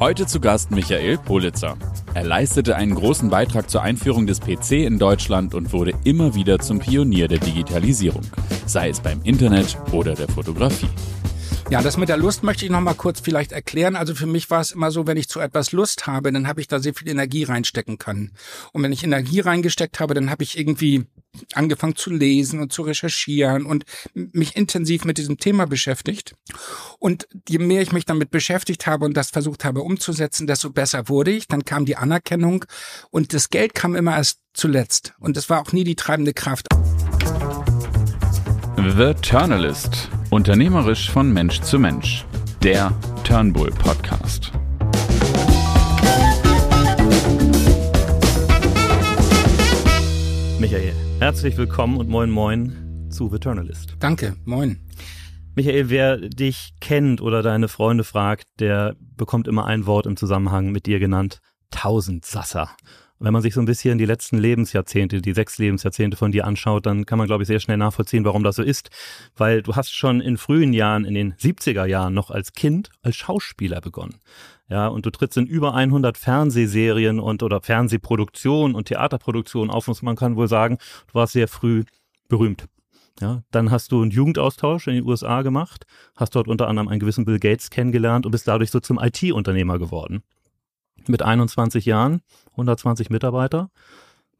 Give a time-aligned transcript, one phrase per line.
[0.00, 1.76] Heute zu Gast Michael Politzer.
[2.14, 6.60] Er leistete einen großen Beitrag zur Einführung des PC in Deutschland und wurde immer wieder
[6.60, 8.22] zum Pionier der Digitalisierung,
[8.64, 10.88] sei es beim Internet oder der Fotografie.
[11.68, 13.96] Ja, das mit der Lust möchte ich noch mal kurz vielleicht erklären.
[13.96, 16.60] Also für mich war es immer so, wenn ich zu etwas Lust habe, dann habe
[16.60, 18.30] ich da sehr viel Energie reinstecken können.
[18.72, 21.06] Und wenn ich Energie reingesteckt habe, dann habe ich irgendwie
[21.54, 23.84] angefangen zu lesen und zu recherchieren und
[24.14, 26.34] mich intensiv mit diesem Thema beschäftigt.
[26.98, 31.08] Und je mehr ich mich damit beschäftigt habe und das versucht habe umzusetzen, desto besser
[31.08, 31.48] wurde ich.
[31.48, 32.64] Dann kam die Anerkennung
[33.10, 35.14] und das Geld kam immer erst zuletzt.
[35.18, 36.66] Und das war auch nie die treibende Kraft.
[38.76, 40.08] The Turnalist.
[40.30, 42.24] Unternehmerisch von Mensch zu Mensch.
[42.62, 42.92] Der
[43.24, 44.52] Turnbull Podcast.
[51.28, 53.96] Herzlich willkommen und moin moin zu The Turnalist.
[54.00, 54.80] Danke, moin.
[55.54, 60.72] Michael, wer dich kennt oder deine Freunde fragt, der bekommt immer ein Wort im Zusammenhang
[60.72, 61.40] mit dir genannt.
[61.70, 62.70] Tausendsasser
[63.20, 66.86] wenn man sich so ein bisschen die letzten Lebensjahrzehnte, die sechs Lebensjahrzehnte von dir anschaut,
[66.86, 68.90] dann kann man, glaube ich, sehr schnell nachvollziehen, warum das so ist.
[69.36, 73.16] Weil du hast schon in frühen Jahren, in den 70er Jahren noch als Kind als
[73.16, 74.20] Schauspieler begonnen.
[74.68, 80.02] Ja, und du trittst in über 100 Fernsehserien und oder Fernsehproduktionen und Theaterproduktionen auf und
[80.02, 81.84] man kann wohl sagen, du warst sehr früh
[82.28, 82.66] berühmt.
[83.20, 87.00] Ja, dann hast du einen Jugendaustausch in den USA gemacht, hast dort unter anderem einen
[87.00, 90.22] gewissen Bill Gates kennengelernt und bist dadurch so zum IT-Unternehmer geworden
[91.08, 92.20] mit 21 Jahren,
[92.52, 93.70] 120 Mitarbeiter.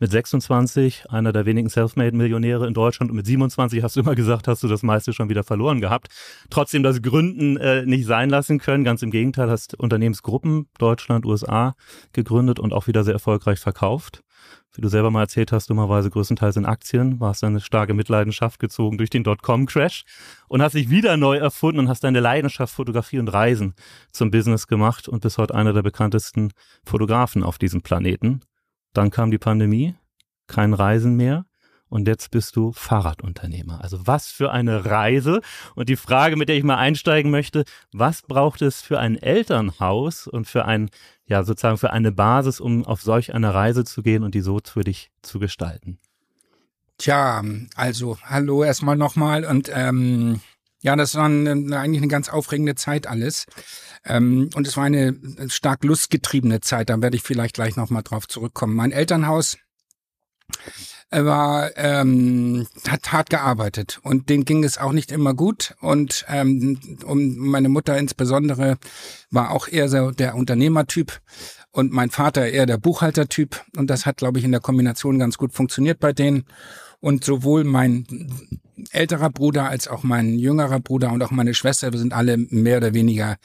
[0.00, 4.46] Mit 26 einer der wenigen Selfmade-Millionäre in Deutschland und mit 27 hast du immer gesagt,
[4.46, 6.08] hast du das meiste schon wieder verloren gehabt.
[6.50, 8.84] Trotzdem das Gründen äh, nicht sein lassen können.
[8.84, 11.74] Ganz im Gegenteil, hast Unternehmensgruppen Deutschland, USA
[12.12, 14.22] gegründet und auch wieder sehr erfolgreich verkauft
[14.74, 18.96] wie du selber mal erzählt hast, dummerweise größtenteils in Aktien, warst eine starke Mitleidenschaft gezogen
[18.96, 20.04] durch den Dotcom-Crash
[20.46, 23.74] und hast dich wieder neu erfunden und hast deine Leidenschaft Fotografie und Reisen
[24.12, 26.52] zum Business gemacht und bist heute einer der bekanntesten
[26.84, 28.41] Fotografen auf diesem Planeten.
[28.92, 29.94] Dann kam die Pandemie,
[30.47, 31.44] kein Reisen mehr
[31.88, 33.81] und jetzt bist du Fahrradunternehmer.
[33.82, 35.41] Also was für eine Reise.
[35.75, 40.26] Und die Frage, mit der ich mal einsteigen möchte, was braucht es für ein Elternhaus
[40.26, 40.91] und für ein,
[41.26, 44.59] ja, sozusagen für eine Basis, um auf solch eine Reise zu gehen und die so
[44.62, 45.99] für dich zu gestalten?
[46.99, 47.43] Tja,
[47.76, 50.41] also hallo erstmal nochmal und ähm,
[50.81, 53.47] ja, das war eine, eigentlich eine ganz aufregende Zeit alles.
[54.05, 55.19] Ähm, und es war eine
[55.49, 58.75] stark lustgetriebene Zeit, da werde ich vielleicht gleich nochmal drauf zurückkommen.
[58.75, 59.56] Mein Elternhaus
[61.11, 63.99] er war ähm, hat hart gearbeitet.
[64.03, 65.75] Und denen ging es auch nicht immer gut.
[65.81, 68.78] Und ähm, um meine Mutter insbesondere
[69.31, 71.21] war auch eher so der Unternehmertyp
[71.71, 73.62] und mein Vater eher der Buchhaltertyp.
[73.77, 76.44] Und das hat glaube ich in der Kombination ganz gut funktioniert bei denen
[77.00, 78.06] und sowohl mein
[78.91, 82.78] älterer Bruder als auch mein jüngerer Bruder und auch meine Schwester, wir sind alle mehr
[82.78, 83.36] oder weniger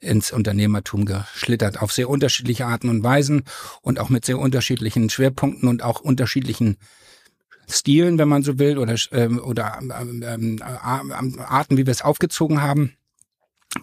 [0.00, 3.44] ins Unternehmertum geschlittert, auf sehr unterschiedliche Arten und Weisen
[3.82, 6.76] und auch mit sehr unterschiedlichen Schwerpunkten und auch unterschiedlichen
[7.68, 12.60] Stilen, wenn man so will, oder, ähm, oder ähm, ähm, Arten, wie wir es aufgezogen
[12.60, 12.94] haben.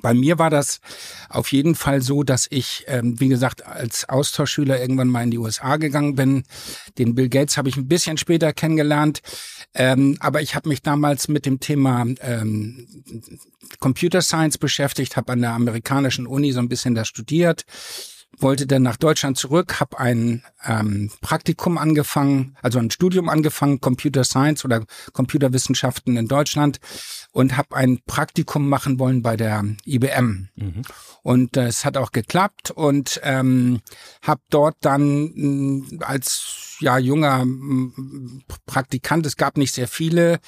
[0.01, 0.81] Bei mir war das
[1.29, 5.39] auf jeden Fall so, dass ich, ähm, wie gesagt, als Austauschschüler irgendwann mal in die
[5.39, 6.43] USA gegangen bin.
[6.97, 9.21] Den Bill Gates habe ich ein bisschen später kennengelernt,
[9.73, 12.87] ähm, aber ich habe mich damals mit dem Thema ähm,
[13.79, 17.65] Computer Science beschäftigt, habe an der amerikanischen Uni so ein bisschen da studiert
[18.37, 24.23] wollte dann nach Deutschland zurück, habe ein ähm, Praktikum angefangen, also ein Studium angefangen, Computer
[24.23, 26.79] Science oder Computerwissenschaften in Deutschland
[27.31, 30.49] und habe ein Praktikum machen wollen bei der IBM.
[30.55, 30.81] Mhm.
[31.21, 33.81] Und es hat auch geklappt und ähm,
[34.21, 40.39] habe dort dann mh, als ja junger mh, Praktikant, es gab nicht sehr viele,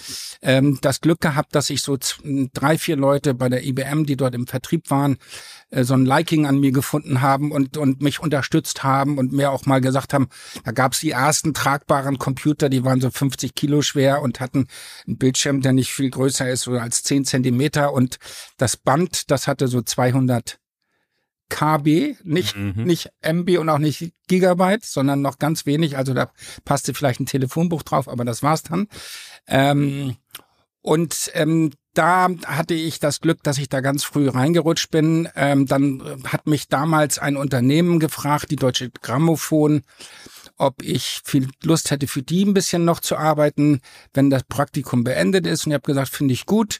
[0.41, 1.97] ähm, das Glück gehabt, dass ich so
[2.53, 5.18] drei, vier Leute bei der IBM, die dort im Vertrieb waren,
[5.72, 9.52] äh, so ein Liking an mir gefunden haben und, und mich unterstützt haben und mir
[9.52, 10.30] auch mal gesagt haben,
[10.64, 14.68] da gab es die ersten tragbaren Computer, die waren so 50 Kilo schwer und hatten
[15.08, 18.18] einen Bildschirm, der nicht viel größer ist so als 10 Zentimeter und
[18.58, 20.59] das Band, das hatte so 200
[21.52, 22.84] KB, nicht, mhm.
[22.84, 25.97] nicht MB und auch nicht Gigabyte, sondern noch ganz wenig.
[25.97, 26.32] Also da
[26.64, 28.88] passte vielleicht ein Telefonbuch drauf, aber das war's dann.
[29.47, 30.16] Ähm,
[30.82, 35.28] und ähm, da hatte ich das Glück, dass ich da ganz früh reingerutscht bin.
[35.35, 39.84] Ähm, dann hat mich damals ein Unternehmen gefragt, die Deutsche Grammophon,
[40.58, 43.82] ob ich viel Lust hätte, für die ein bisschen noch zu arbeiten,
[44.14, 45.66] wenn das Praktikum beendet ist.
[45.66, 46.79] Und ich habe gesagt, finde ich gut.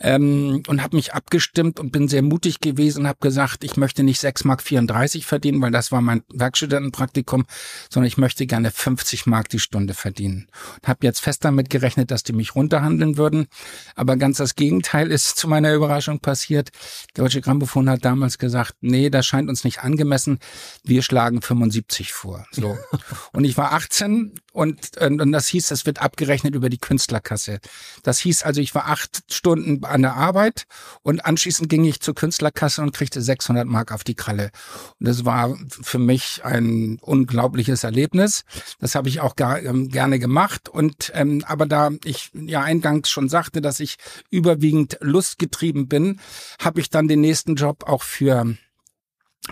[0.00, 4.02] Ähm, und habe mich abgestimmt und bin sehr mutig gewesen und habe gesagt, ich möchte
[4.02, 7.44] nicht 6 Mark 34 verdienen, weil das war mein Werkstudentenpraktikum,
[7.90, 10.48] sondern ich möchte gerne 50 Mark die Stunde verdienen.
[10.76, 13.46] Und habe jetzt fest damit gerechnet, dass die mich runterhandeln würden.
[13.94, 16.70] Aber ganz das Gegenteil ist zu meiner Überraschung passiert.
[17.16, 20.38] Der Deutsche Grammophon hat damals gesagt, nee, das scheint uns nicht angemessen.
[20.82, 22.46] Wir schlagen 75 vor.
[22.52, 22.78] So.
[23.32, 27.60] und ich war 18 und, und das hieß, es wird abgerechnet über die Künstlerkasse.
[28.02, 30.64] Das hieß also, ich war acht Stunden an der Arbeit
[31.02, 34.50] und anschließend ging ich zur Künstlerkasse und kriegte 600 Mark auf die Kralle.
[34.98, 38.44] Und das war für mich ein unglaubliches Erlebnis.
[38.78, 40.68] Das habe ich auch gar, ähm, gerne gemacht.
[40.68, 43.96] Und ähm, aber da ich ja eingangs schon sagte, dass ich
[44.30, 46.20] überwiegend lustgetrieben bin,
[46.60, 48.56] habe ich dann den nächsten Job auch für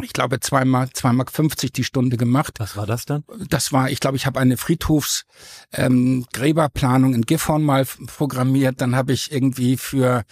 [0.03, 2.55] ich glaube, zweimal, zweimal 50 die Stunde gemacht.
[2.59, 3.25] Was war das dann?
[3.49, 8.81] Das war, ich glaube, ich habe eine Friedhofsgräberplanung ähm, in Gifhorn mal programmiert.
[8.81, 10.25] Dann habe ich irgendwie für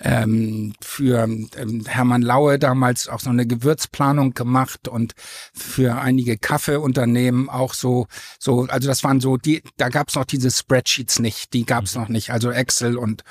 [0.00, 5.14] ähm, für ähm, Hermann Laue damals auch so eine Gewürzplanung gemacht und
[5.52, 8.06] für einige Kaffeeunternehmen auch so,
[8.38, 11.84] so, also das waren so, die, da gab es noch diese Spreadsheets nicht, die gab
[11.84, 12.02] es mhm.
[12.02, 13.24] noch nicht, also Excel und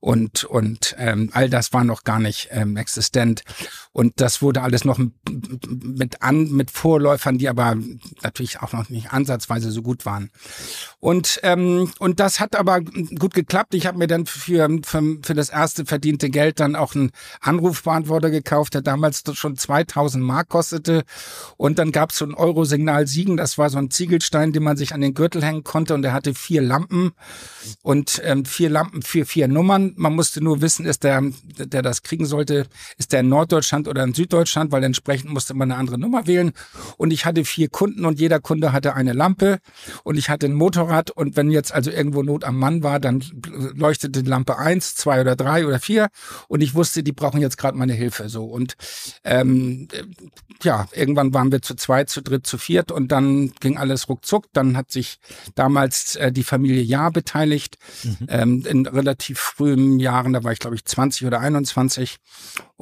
[0.00, 3.42] und und ähm, all das war noch gar nicht ähm, existent
[3.92, 4.98] und das wurde alles noch
[5.28, 7.76] mit an mit Vorläufern, die aber
[8.22, 10.30] natürlich auch noch nicht ansatzweise so gut waren.
[11.00, 13.74] Und ähm, und das hat aber gut geklappt.
[13.74, 18.30] Ich habe mir dann für, für für das erste verdiente Geld dann auch einen Anrufbeantworter
[18.30, 21.04] gekauft, der damals schon 2000 Mark kostete.
[21.56, 23.36] Und dann gab es so ein Euro-Signal Siegen.
[23.36, 25.94] Das war so ein Ziegelstein, den man sich an den Gürtel hängen konnte.
[25.94, 27.12] Und der hatte vier Lampen
[27.82, 29.94] und ähm, vier Lampen für vier Nummern.
[29.96, 31.22] Man musste nur wissen, ist der,
[31.58, 32.66] der das kriegen sollte,
[32.98, 36.52] ist der in Norddeutschland oder in Süddeutschland, weil entsprechend musste man eine andere Nummer wählen.
[36.96, 39.58] Und ich hatte vier Kunden und jeder Kunde hatte eine Lampe
[40.04, 41.10] und ich hatte ein Motorrad.
[41.10, 43.22] Und wenn jetzt also irgendwo Not am Mann war, dann
[43.74, 46.08] leuchtete die Lampe eins, zwei oder drei oder vier
[46.48, 48.74] und ich wusste, die brauchen jetzt gerade meine Hilfe so und
[49.24, 49.88] ähm,
[50.62, 54.46] ja, irgendwann waren wir zu zweit, zu dritt, zu viert und dann ging alles ruckzuck.
[54.52, 55.18] Dann hat sich
[55.54, 58.26] damals äh, die Familie Ja beteiligt mhm.
[58.28, 62.18] ähm, in relativ frühen Jahren, da war ich glaube ich 20 oder 21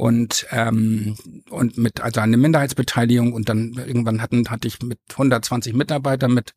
[0.00, 1.14] und ähm,
[1.50, 6.54] und mit also eine Minderheitsbeteiligung und dann irgendwann hatten hatte ich mit 120 Mitarbeitern mit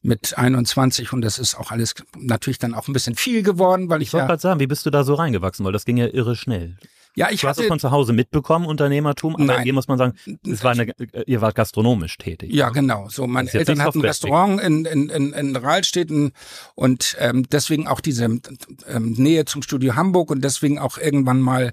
[0.00, 4.00] mit 21 und das ist auch alles natürlich dann auch ein bisschen viel geworden, weil
[4.00, 5.98] ich, ich wollte ja, gerade sagen, wie bist du da so reingewachsen, weil das ging
[5.98, 6.78] ja irre schnell.
[7.14, 9.64] Ja, ich du hast es von zu Hause mitbekommen, Unternehmertum, aber nein.
[9.64, 10.14] hier muss man sagen,
[10.46, 10.92] es war eine,
[11.26, 12.54] ihr wart gastronomisch tätig.
[12.54, 13.08] Ja, genau.
[13.10, 16.32] So, meine Eltern hatten ein Restaurant in, in, in, in Rahlstädten
[16.74, 21.72] und ähm, deswegen auch diese ähm, Nähe zum Studio Hamburg und deswegen auch irgendwann mal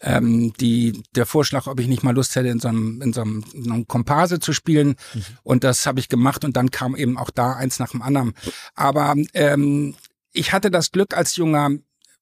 [0.00, 3.22] ähm, die, der Vorschlag, ob ich nicht mal Lust hätte, in so einem, in so
[3.22, 4.96] einem, in einem Komparse zu spielen.
[5.14, 5.24] Mhm.
[5.42, 8.34] Und das habe ich gemacht und dann kam eben auch da eins nach dem anderen.
[8.74, 9.94] Aber ähm,
[10.32, 11.70] ich hatte das Glück als junger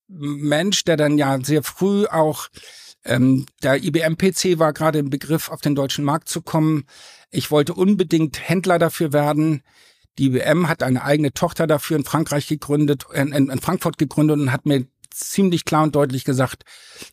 [0.06, 2.48] Mensch, der dann ja sehr früh auch
[3.04, 6.84] ähm, der IBM-PC war gerade im Begriff, auf den deutschen Markt zu kommen.
[7.30, 9.62] Ich wollte unbedingt Händler dafür werden.
[10.18, 14.52] Die IBM hat eine eigene Tochter dafür in Frankreich gegründet, in, in Frankfurt gegründet und
[14.52, 16.64] hat mir ziemlich klar und deutlich gesagt,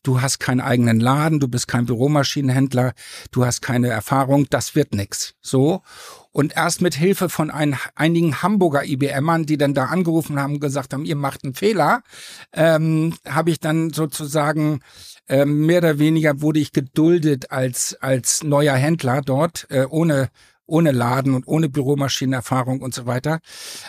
[0.03, 2.93] du hast keinen eigenen Laden, du bist kein Büromaschinenhändler,
[3.31, 5.35] du hast keine Erfahrung, das wird nix.
[5.41, 5.81] So.
[6.31, 10.93] Und erst mit Hilfe von ein, einigen Hamburger IBMern, die dann da angerufen haben gesagt
[10.93, 12.03] haben, ihr macht einen Fehler,
[12.53, 14.81] ähm, habe ich dann sozusagen
[15.27, 20.29] ähm, mehr oder weniger wurde ich geduldet als als neuer Händler dort, äh, ohne
[20.71, 23.39] ohne Laden und ohne Bürommaschinenerfahrung und so weiter.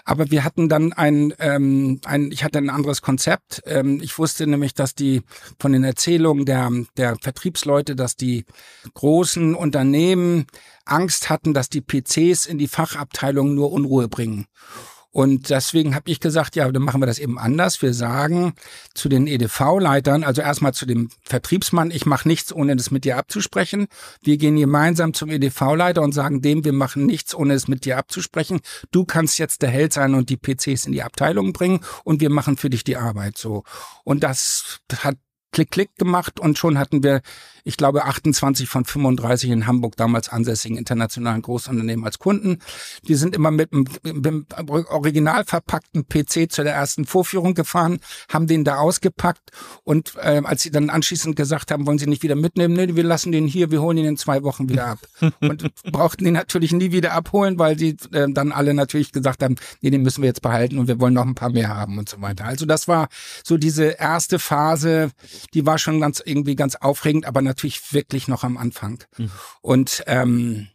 [0.05, 3.63] Aber wir hatten dann ein, ähm, ein ich hatte ein anderes Konzept.
[3.67, 5.23] Ähm, ich wusste nämlich, dass die
[5.59, 8.45] von den Erzählungen der, der Vertriebsleute, dass die
[8.95, 10.47] großen Unternehmen
[10.85, 14.47] Angst hatten, dass die PCs in die Fachabteilung nur Unruhe bringen.
[15.13, 17.83] Und deswegen habe ich gesagt, ja, dann machen wir das eben anders.
[17.83, 18.55] Wir sagen
[18.95, 23.19] zu den EDV-Leitern, also erstmal zu dem Vertriebsmann, ich mache nichts, ohne das mit dir
[23.19, 23.89] abzusprechen.
[24.23, 27.99] Wir gehen gemeinsam zum EDV-Leiter und sagen dem, wir machen nichts, ohne es mit dir
[27.99, 28.61] abzusprechen.
[28.91, 32.31] Du kannst jetzt der Held sein und die PCs in die Abteilung bringen und wir
[32.31, 33.65] machen für dich die Arbeit so.
[34.05, 35.19] Und das hat
[35.53, 37.21] Klick, Klick gemacht und schon hatten wir,
[37.65, 42.59] ich glaube, 28 von 35 in Hamburg damals ansässigen internationalen Großunternehmen als Kunden.
[43.07, 44.47] Die sind immer mit einem,
[44.89, 49.51] original verpackten PC zu der ersten Vorführung gefahren, haben den da ausgepackt
[49.85, 53.05] und äh, als sie dann anschließend gesagt haben, wollen sie nicht wieder mitnehmen, nee, wir
[53.05, 54.99] lassen den hier, wir holen ihn in zwei Wochen wieder ab.
[55.41, 59.57] und brauchten ihn natürlich nie wieder abholen, weil sie äh, dann alle natürlich gesagt haben,
[59.81, 62.09] nee, den müssen wir jetzt behalten und wir wollen noch ein paar mehr haben und
[62.09, 62.45] so weiter.
[62.45, 63.09] Also das war
[63.45, 65.11] so diese erste Phase,
[65.55, 69.05] die war schon ganz irgendwie ganz aufregend, aber natürlich wirklich noch am Anfang.
[69.17, 69.31] Mhm.
[69.61, 70.69] Und ähm,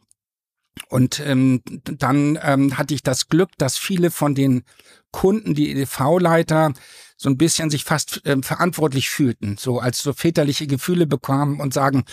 [0.89, 4.63] und ähm, dann ähm, hatte ich das Glück, dass viele von den
[5.11, 6.73] Kunden, die EDV-Leiter,
[7.17, 11.73] so ein bisschen sich fast äh, verantwortlich fühlten, so als so väterliche Gefühle bekamen und
[11.73, 12.05] sagen,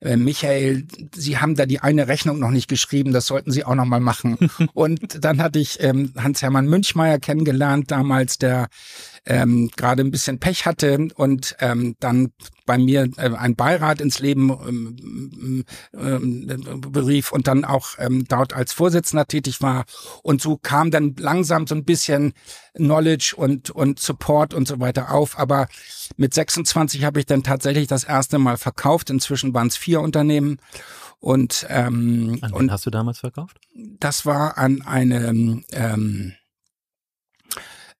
[0.00, 3.74] äh, Michael, Sie haben da die eine Rechnung noch nicht geschrieben, das sollten Sie auch
[3.74, 4.36] noch mal machen.
[4.74, 8.68] und dann hatte ich ähm, Hans-Hermann Münchmeier kennengelernt, damals der
[9.28, 12.32] ähm, gerade ein bisschen Pech hatte und ähm, dann
[12.64, 18.54] bei mir äh, ein Beirat ins Leben ähm, ähm, berief und dann auch ähm, dort
[18.54, 19.84] als Vorsitzender tätig war.
[20.22, 22.32] Und so kam dann langsam so ein bisschen
[22.74, 25.38] Knowledge und, und Support und so weiter auf.
[25.38, 25.68] Aber
[26.16, 29.10] mit 26 habe ich dann tatsächlich das erste Mal verkauft.
[29.10, 30.56] Inzwischen waren es vier Unternehmen.
[31.20, 33.60] Und, ähm, an wen und hast du damals verkauft?
[33.74, 36.34] Das war an eine ähm,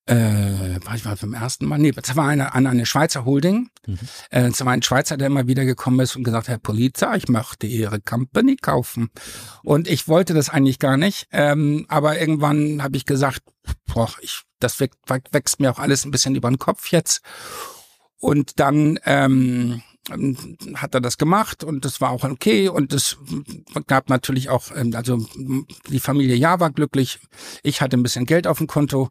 [0.09, 1.79] äh, war ich mal beim ersten Mal?
[1.79, 3.71] Nee, das war eine, an eine Schweizer Holding.
[3.87, 3.99] Mhm.
[4.31, 7.29] Äh, das war ein Schweizer, der immer wieder gekommen ist und gesagt, Herr Polizei, ich
[7.29, 9.11] möchte Ihre Company kaufen.
[9.63, 11.29] Und ich wollte das eigentlich gar nicht.
[11.31, 13.43] Ähm, aber irgendwann habe ich gesagt,
[13.87, 14.99] boah, ich, das wächst,
[15.31, 17.21] wächst mir auch alles ein bisschen über den Kopf jetzt.
[18.21, 19.83] Und dann ähm,
[20.75, 23.19] hat er das gemacht und das war auch okay und es
[23.87, 25.25] gab natürlich auch, ähm, also
[25.89, 27.19] die Familie Ja war glücklich,
[27.63, 29.11] ich hatte ein bisschen Geld auf dem Konto,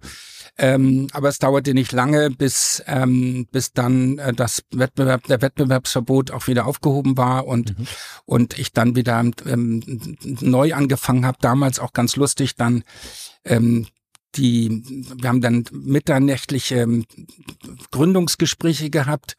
[0.57, 6.31] ähm, aber es dauerte nicht lange, bis ähm, bis dann äh, das Wettbewerb, der Wettbewerbsverbot
[6.31, 7.87] auch wieder aufgehoben war und mhm.
[8.25, 11.37] und ich dann wieder ähm, neu angefangen habe.
[11.41, 12.83] Damals auch ganz lustig dann
[13.45, 13.87] ähm,
[14.37, 14.83] die,
[15.15, 17.05] wir haben dann mitternächtliche ähm,
[17.91, 19.35] Gründungsgespräche gehabt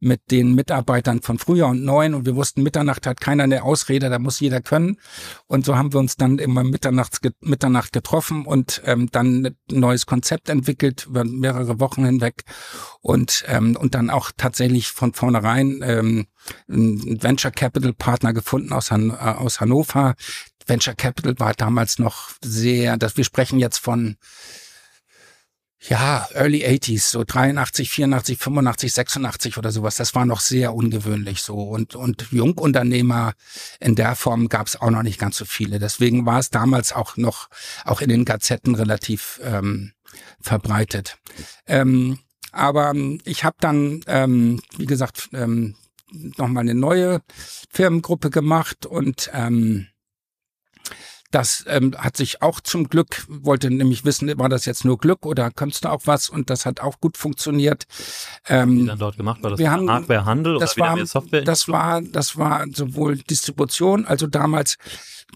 [0.00, 4.08] mit den Mitarbeitern von früher und neuen und wir wussten, Mitternacht hat keiner eine Ausrede,
[4.10, 4.98] da muss jeder können.
[5.46, 10.06] Und so haben wir uns dann immer mitternachts, Mitternacht getroffen und ähm, dann ein neues
[10.06, 12.44] Konzept entwickelt über mehrere Wochen hinweg
[13.00, 16.26] und, ähm, und dann auch tatsächlich von vornherein ähm,
[16.68, 20.14] einen Venture Capital Partner gefunden aus, Han äh, aus Hannover.
[20.68, 24.16] Venture Capital war damals noch sehr, dass wir sprechen jetzt von
[25.80, 29.96] ja, Early 80s, so 83, 84, 85, 86 oder sowas.
[29.96, 31.54] Das war noch sehr ungewöhnlich so.
[31.54, 33.34] Und, und Jungunternehmer
[33.78, 35.78] in der Form gab es auch noch nicht ganz so viele.
[35.78, 37.48] Deswegen war es damals auch noch,
[37.84, 39.92] auch in den Gazetten relativ ähm,
[40.40, 41.18] verbreitet.
[41.66, 42.18] Ähm,
[42.50, 42.92] aber
[43.24, 45.76] ich habe dann, ähm, wie gesagt, ähm,
[46.10, 47.20] nochmal eine neue
[47.70, 49.86] Firmengruppe gemacht und ähm,
[51.30, 55.26] das ähm, hat sich auch zum Glück, wollte nämlich wissen, war das jetzt nur Glück
[55.26, 56.28] oder kannst du auch was?
[56.28, 57.84] Und das hat auch gut funktioniert.
[58.48, 59.42] Ähm, dann dort gemacht?
[59.42, 61.42] War das wir haben, Hardwarehandel das oder war, Software?
[61.42, 64.78] Das war, das war sowohl Distribution, also damals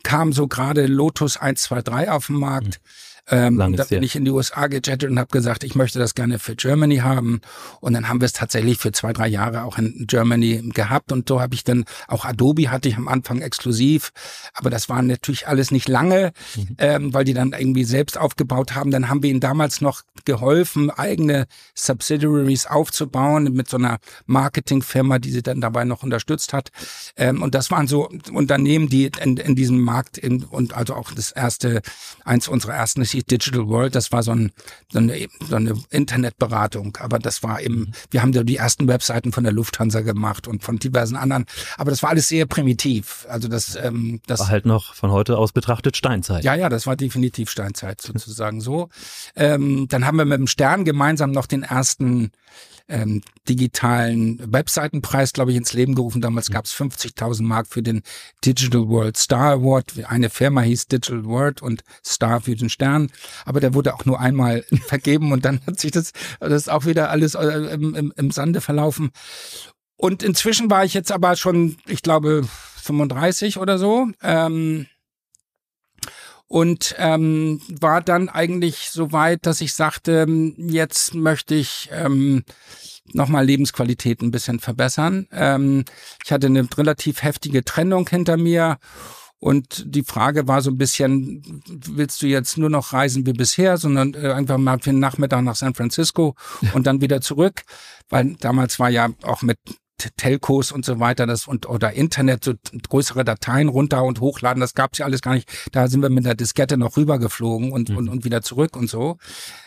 [0.03, 2.81] kam so gerade Lotus 123 auf den Markt.
[2.83, 3.12] Mhm.
[3.31, 6.15] Ähm, Langes da bin ich in die USA gejettet und habe gesagt, ich möchte das
[6.15, 7.41] gerne für Germany haben.
[7.81, 11.13] Und dann haben wir es tatsächlich für zwei, drei Jahre auch in Germany gehabt.
[11.13, 14.11] Und so habe ich dann, auch Adobe hatte ich am Anfang exklusiv,
[14.55, 16.77] aber das war natürlich alles nicht lange, mhm.
[16.79, 18.91] ähm, weil die dann irgendwie selbst aufgebaut haben.
[18.91, 25.31] Dann haben wir ihnen damals noch geholfen, eigene Subsidiaries aufzubauen mit so einer Marketingfirma, die
[25.31, 26.71] sie dann dabei noch unterstützt hat.
[27.17, 31.13] Ähm, und das waren so Unternehmen, die in, in diesem Markt in, und also auch
[31.13, 31.83] das erste,
[32.25, 34.53] eins unserer ersten hieß Digital World, das war so, ein,
[34.91, 37.93] so, eine, so eine Internetberatung, aber das war eben, mhm.
[38.11, 41.91] wir haben da die ersten Webseiten von der Lufthansa gemacht und von diversen anderen, aber
[41.91, 43.27] das war alles sehr primitiv.
[43.29, 46.45] Also das, ähm, das war halt noch von heute aus betrachtet Steinzeit.
[46.45, 48.89] Ja, ja, das war definitiv Steinzeit sozusagen so.
[49.37, 52.33] Ähm, dann haben wir mit dem Stern gemeinsam noch den ersten
[52.89, 56.21] ähm, digitalen Webseitenpreis, glaube ich, ins Leben gerufen.
[56.21, 58.03] Damals gab es 50.000 Mark für den
[58.45, 59.95] Digital World Star Award.
[60.07, 63.02] Eine Firma hieß Digital World und Star für den Stern.
[63.45, 66.87] Aber der wurde auch nur einmal vergeben und dann hat sich das, das ist auch
[66.87, 69.11] wieder alles äh, im, im, im Sande verlaufen.
[69.97, 72.43] Und inzwischen war ich jetzt aber schon, ich glaube,
[72.83, 74.09] 35 oder so.
[74.23, 74.87] Ähm,
[76.49, 80.27] und ähm, war dann eigentlich so weit, dass ich sagte,
[80.59, 82.45] jetzt möchte ich ähm,
[83.15, 85.29] nochmal Lebensqualität ein bisschen verbessern.
[85.33, 85.85] Ähm,
[86.23, 88.79] ich hatte eine relativ heftige Trennung hinter mir
[89.43, 93.77] und die Frage war so ein bisschen, willst du jetzt nur noch reisen wie bisher,
[93.77, 96.37] sondern äh, einfach mal für den Nachmittag nach San Francisco
[96.75, 97.63] und dann wieder zurück?
[98.09, 99.59] Weil damals war ja auch mit
[100.17, 102.55] Telcos und so weiter, das und oder Internet, so
[102.89, 105.51] größere Dateien runter und hochladen, das gab's ja alles gar nicht.
[105.73, 107.97] Da sind wir mit der Diskette noch rübergeflogen und, mhm.
[107.97, 109.19] und, und wieder zurück und so.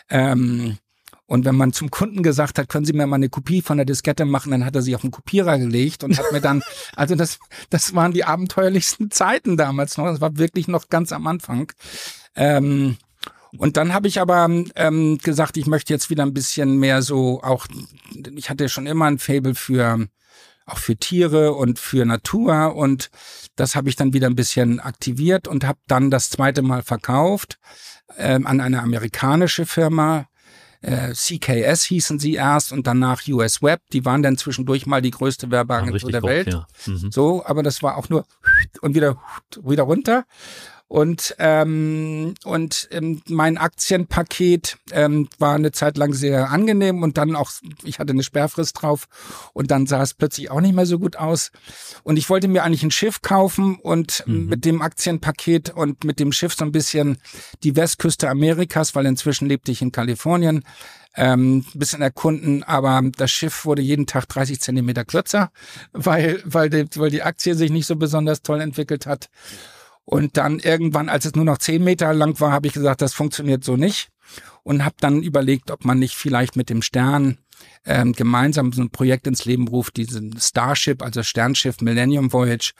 [0.08, 0.78] Ähm,
[1.26, 3.86] und wenn man zum Kunden gesagt hat, können Sie mir mal eine Kopie von der
[3.86, 6.62] Diskette machen, dann hat er sich auf den Kopierer gelegt und hat mir dann,
[6.96, 10.06] also das, das waren die abenteuerlichsten Zeiten damals noch.
[10.06, 11.72] Das war wirklich noch ganz am Anfang.
[12.36, 12.96] Ähm,
[13.58, 17.42] und dann habe ich aber ähm, gesagt, ich möchte jetzt wieder ein bisschen mehr so
[17.42, 17.66] auch,
[18.36, 20.06] ich hatte schon immer ein Fable für
[20.66, 23.10] auch für Tiere und für Natur und
[23.54, 27.58] das habe ich dann wieder ein bisschen aktiviert und habe dann das zweite Mal verkauft
[28.18, 30.26] ähm, an eine amerikanische Firma,
[30.82, 33.80] äh, CKS hießen sie erst und danach US Web.
[33.92, 36.52] Die waren dann zwischendurch mal die größte Werbeagentur der Bock, Welt.
[36.52, 36.66] Ja.
[36.86, 37.10] Mhm.
[37.10, 38.24] So, aber das war auch nur
[38.80, 39.18] und wieder
[39.62, 40.24] wieder runter.
[40.88, 47.34] Und, ähm, und ähm, mein Aktienpaket ähm, war eine Zeit lang sehr angenehm und dann
[47.34, 47.50] auch,
[47.82, 49.08] ich hatte eine Sperrfrist drauf
[49.52, 51.50] und dann sah es plötzlich auch nicht mehr so gut aus.
[52.04, 54.46] Und ich wollte mir eigentlich ein Schiff kaufen und mhm.
[54.46, 57.18] mit dem Aktienpaket und mit dem Schiff so ein bisschen
[57.64, 60.62] die Westküste Amerikas, weil inzwischen lebte ich in Kalifornien,
[61.16, 65.50] ähm, bisschen erkunden, aber das Schiff wurde jeden Tag 30 Zentimeter kürzer,
[65.92, 69.28] weil, weil, die, weil die Aktie sich nicht so besonders toll entwickelt hat.
[70.06, 73.12] Und dann irgendwann, als es nur noch zehn Meter lang war, habe ich gesagt, das
[73.12, 74.08] funktioniert so nicht.
[74.62, 77.38] Und habe dann überlegt, ob man nicht vielleicht mit dem Stern
[77.84, 82.72] ähm, gemeinsam so ein Projekt ins Leben ruft, diesen Starship, also Sternschiff Millennium Voyage.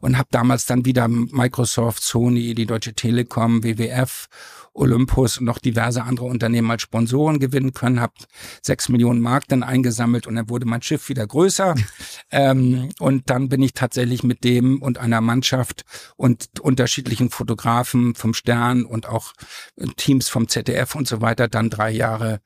[0.00, 4.28] Und habe damals dann wieder Microsoft, Sony, die Deutsche Telekom, WWF
[4.74, 8.14] Olympus und noch diverse andere Unternehmen als Sponsoren gewinnen können, habe
[8.60, 11.74] sechs Millionen Mark dann eingesammelt und dann wurde mein Schiff wieder größer.
[12.30, 15.84] ähm, und dann bin ich tatsächlich mit dem und einer Mannschaft
[16.16, 19.32] und unterschiedlichen Fotografen vom Stern und auch
[19.96, 22.40] Teams vom ZDF und so weiter dann drei Jahre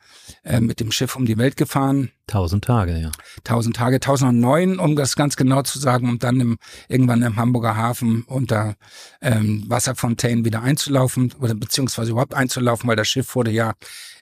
[0.45, 2.11] äh, mit dem Schiff um die Welt gefahren.
[2.29, 3.11] Tausend Tage, ja.
[3.43, 7.75] Tausend Tage, tausendneun, um das ganz genau zu sagen, um dann im, irgendwann im Hamburger
[7.75, 8.77] Hafen unter
[9.23, 13.73] ähm, Wasserfontänen wieder einzulaufen oder beziehungsweise überhaupt einzulaufen, weil das Schiff wurde ja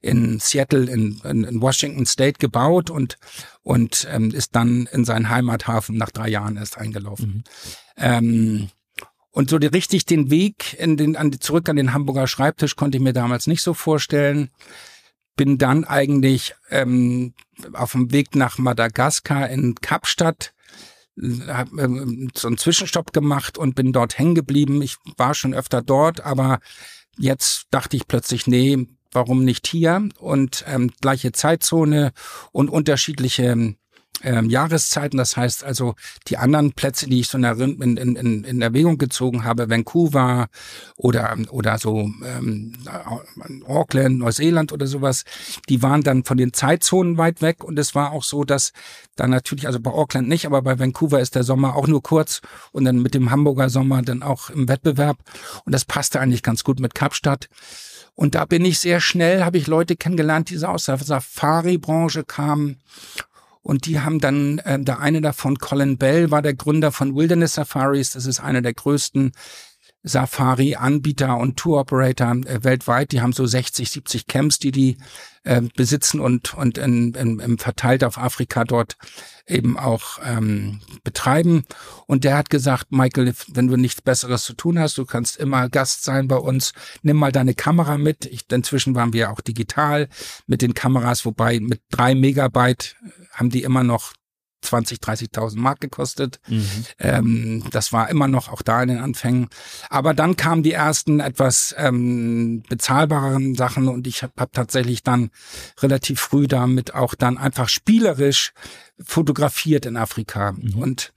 [0.02, 3.18] in Seattle in, in, in Washington State gebaut und
[3.64, 7.28] und ähm, ist dann in seinen Heimathafen nach drei Jahren erst eingelaufen.
[7.28, 7.44] Mhm.
[7.96, 8.68] Ähm,
[9.32, 12.98] und so die, richtig den Weg in den, an, zurück an den Hamburger Schreibtisch konnte
[12.98, 14.50] ich mir damals nicht so vorstellen
[15.36, 17.34] bin dann eigentlich ähm,
[17.72, 20.52] auf dem Weg nach Madagaskar in Kapstadt
[21.48, 24.82] habe ähm, so einen Zwischenstopp gemacht und bin dort hängen geblieben.
[24.82, 26.60] Ich war schon öfter dort, aber
[27.18, 30.08] jetzt dachte ich plötzlich, nee, warum nicht hier?
[30.18, 32.12] Und ähm, gleiche Zeitzone
[32.52, 33.74] und unterschiedliche
[34.22, 35.18] ähm, Jahreszeiten.
[35.18, 35.94] Das heißt also,
[36.28, 40.48] die anderen Plätze, die ich so in, in, in, in Erwägung gezogen habe, Vancouver
[40.96, 42.72] oder, oder so ähm,
[43.66, 45.24] Auckland, Neuseeland oder sowas,
[45.68, 47.62] die waren dann von den Zeitzonen weit weg.
[47.64, 48.72] Und es war auch so, dass
[49.16, 52.40] da natürlich, also bei Auckland nicht, aber bei Vancouver ist der Sommer auch nur kurz
[52.72, 55.18] und dann mit dem Hamburger Sommer dann auch im Wettbewerb.
[55.64, 57.48] Und das passte eigentlich ganz gut mit Kapstadt.
[58.14, 62.80] Und da bin ich sehr schnell, habe ich Leute kennengelernt, die aus der Safari-Branche kamen
[63.66, 67.54] und die haben dann, äh, der eine davon, Colin Bell, war der Gründer von Wilderness
[67.54, 68.10] Safaris.
[68.10, 69.32] Das ist einer der größten
[70.06, 73.12] Safari-Anbieter und Tour-Operator äh, weltweit.
[73.12, 74.98] Die haben so 60, 70 Camps, die die
[75.42, 78.96] äh, besitzen und, und in, in, in verteilt auf Afrika dort
[79.46, 81.64] eben auch ähm, betreiben.
[82.06, 85.68] Und der hat gesagt, Michael, wenn du nichts Besseres zu tun hast, du kannst immer
[85.68, 88.26] Gast sein bei uns, nimm mal deine Kamera mit.
[88.26, 90.08] Ich, inzwischen waren wir auch digital
[90.46, 92.96] mit den Kameras, wobei mit drei Megabyte
[93.32, 94.12] haben die immer noch
[94.66, 96.40] 20, 30.000 Mark gekostet.
[96.48, 96.86] Mhm.
[96.98, 99.48] Ähm, das war immer noch auch da in den Anfängen.
[99.88, 105.30] Aber dann kamen die ersten etwas ähm, bezahlbareren Sachen und ich habe hab tatsächlich dann
[105.80, 108.52] relativ früh damit auch dann einfach spielerisch
[109.02, 110.78] fotografiert in Afrika mhm.
[110.78, 111.12] und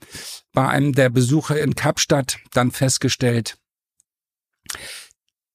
[0.52, 3.56] bei einem der Besuche in Kapstadt dann festgestellt,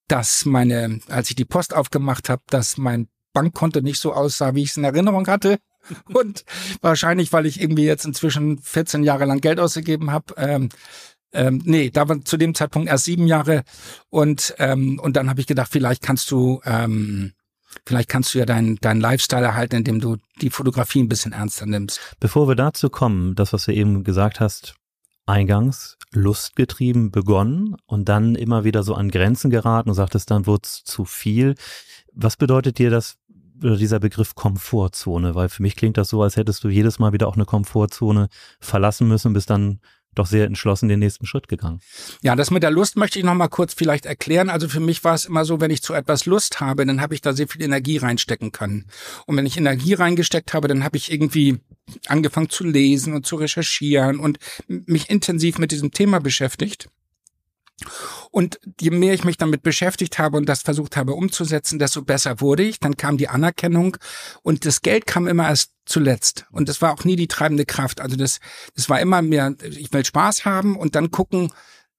[0.08, 4.64] dass meine, als ich die Post aufgemacht habe, dass mein Bankkonto nicht so aussah, wie
[4.64, 5.60] ich es in Erinnerung hatte.
[6.14, 6.46] Und
[6.82, 10.34] wahrscheinlich, weil ich irgendwie jetzt inzwischen 14 Jahre lang Geld ausgegeben habe.
[10.38, 10.70] Ähm,
[11.34, 13.64] ähm, nee, da war zu dem Zeitpunkt erst sieben Jahre.
[14.10, 17.34] Und, ähm, und dann habe ich gedacht, vielleicht kannst du, ähm,
[17.86, 21.66] vielleicht kannst du ja deinen dein Lifestyle erhalten, indem du die Fotografie ein bisschen ernster
[21.66, 22.00] nimmst.
[22.20, 24.76] Bevor wir dazu kommen, das, was du eben gesagt hast,
[25.26, 30.62] eingangs lustgetrieben begonnen und dann immer wieder so an Grenzen geraten und sagtest, dann wurde
[30.62, 31.56] zu viel.
[32.14, 33.18] Was bedeutet dir das
[33.62, 37.28] dieser Begriff Komfortzone, weil für mich klingt das so, als hättest du jedes Mal wieder
[37.28, 38.28] auch eine Komfortzone
[38.60, 39.80] verlassen müssen, bis dann
[40.16, 41.82] doch sehr entschlossen den nächsten Schritt gegangen.
[42.22, 44.50] Ja, das mit der Lust möchte ich noch mal kurz vielleicht erklären.
[44.50, 47.14] Also für mich war es immer so, wenn ich zu etwas Lust habe, dann habe
[47.14, 48.86] ich da sehr viel Energie reinstecken können.
[49.26, 51.60] Und wenn ich Energie reingesteckt habe, dann habe ich irgendwie
[52.08, 56.90] angefangen zu lesen und zu recherchieren und mich intensiv mit diesem Thema beschäftigt.
[58.32, 62.40] Und je mehr ich mich damit beschäftigt habe und das versucht habe umzusetzen, desto besser
[62.40, 62.80] wurde ich.
[62.80, 63.98] Dann kam die Anerkennung
[64.44, 66.46] und das Geld kam immer erst zuletzt.
[66.52, 68.02] Und das war auch nie die treibende Kraft.
[68.02, 68.40] Also das,
[68.76, 71.52] das war immer mehr, ich will Spaß haben und dann gucken,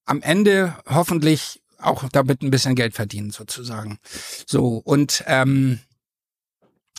[0.06, 3.98] am Ende hoffentlich auch damit ein bisschen Geld verdienen sozusagen.
[4.46, 5.80] So und ähm,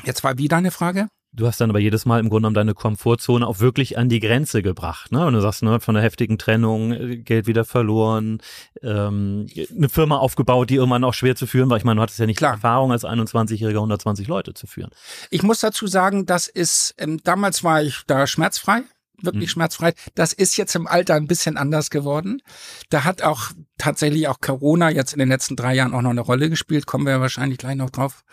[0.04, 1.08] jetzt war wie deine Frage?
[1.38, 4.20] Du hast dann aber jedes Mal im Grunde genommen deine Komfortzone auch wirklich an die
[4.20, 5.12] Grenze gebracht.
[5.12, 5.24] Ne?
[5.24, 8.40] Und du sagst, ne, von einer heftigen Trennung, äh, Geld wieder verloren,
[8.82, 9.46] ähm,
[9.76, 11.78] eine Firma aufgebaut, die irgendwann auch schwer zu führen war.
[11.78, 12.54] Ich meine, du hattest ja nicht Klar.
[12.54, 14.90] Erfahrung als 21-Jähriger 120 Leute zu führen.
[15.30, 18.82] Ich muss dazu sagen, das ist, ähm, damals war ich da schmerzfrei
[19.20, 19.54] wirklich mhm.
[19.54, 19.94] schmerzfrei.
[20.16, 22.42] Das ist jetzt im Alter ein bisschen anders geworden.
[22.90, 26.22] Da hat auch tatsächlich auch Corona jetzt in den letzten drei Jahren auch noch eine
[26.22, 26.86] Rolle gespielt.
[26.86, 28.24] Kommen wir wahrscheinlich gleich noch drauf.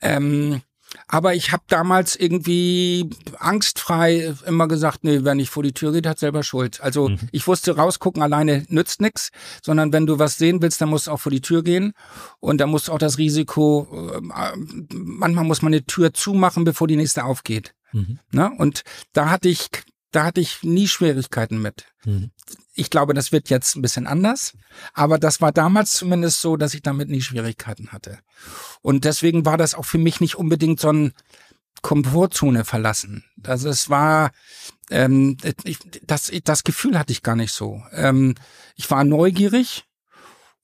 [0.00, 0.62] Ähm,
[1.06, 6.06] aber ich habe damals irgendwie angstfrei immer gesagt, nee, wer nicht vor die Tür geht,
[6.06, 6.80] hat selber Schuld.
[6.80, 7.18] Also mhm.
[7.32, 9.30] ich wusste, rausgucken alleine nützt nix,
[9.62, 11.92] sondern wenn du was sehen willst, dann musst du auch vor die Tür gehen.
[12.40, 14.20] Und da musst du auch das Risiko, äh,
[14.92, 17.74] manchmal muss man eine Tür zumachen, bevor die nächste aufgeht.
[17.92, 18.18] Mhm.
[18.32, 18.50] Ne?
[18.58, 19.68] Und da hatte ich
[20.10, 21.86] da hatte ich nie Schwierigkeiten mit.
[22.04, 22.30] Mhm.
[22.74, 24.54] Ich glaube, das wird jetzt ein bisschen anders,
[24.92, 28.18] aber das war damals zumindest so, dass ich damit nie Schwierigkeiten hatte.
[28.82, 31.12] Und deswegen war das auch für mich nicht unbedingt so ein
[31.82, 33.24] Komfortzone verlassen.
[33.42, 34.32] Also es war,
[34.90, 37.82] ähm, ich, das, das Gefühl hatte ich gar nicht so.
[37.92, 38.34] Ähm,
[38.76, 39.84] ich war neugierig,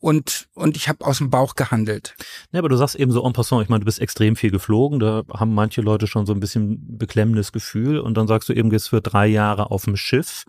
[0.07, 2.15] und, und ich habe aus dem Bauch gehandelt.
[2.53, 5.01] Ja, aber du sagst eben so en passant, ich meine, du bist extrem viel geflogen,
[5.01, 8.71] da haben manche Leute schon so ein bisschen beklemmendes Gefühl und dann sagst du eben,
[8.71, 10.45] gehst für drei Jahre auf dem Schiff.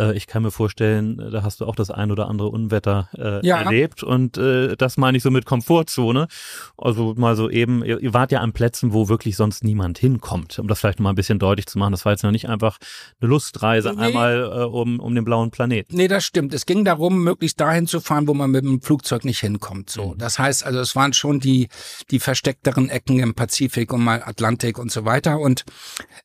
[0.00, 3.46] Äh, ich kann mir vorstellen, da hast du auch das ein oder andere Unwetter äh,
[3.46, 3.62] ja.
[3.62, 6.28] erlebt und äh, das meine ich so mit Komfortzone.
[6.76, 10.58] Also mal so eben, ihr, ihr, wart ja an Plätzen, wo wirklich sonst niemand hinkommt,
[10.58, 11.92] um das vielleicht mal ein bisschen deutlich zu machen.
[11.92, 12.78] Das war jetzt noch nicht einfach
[13.20, 14.02] eine Lustreise nee.
[14.02, 15.96] einmal äh, um, um den blauen Planeten.
[15.96, 16.54] Nee, das stimmt.
[16.54, 19.90] Es ging darum, möglichst dahin zu fahren, wo man mit dem Flugzeug nicht hinkommt.
[19.90, 20.18] So, mhm.
[20.18, 21.68] das heißt also, es waren schon die
[22.10, 25.38] die versteckteren Ecken im Pazifik und mal Atlantik und so weiter.
[25.38, 25.64] Und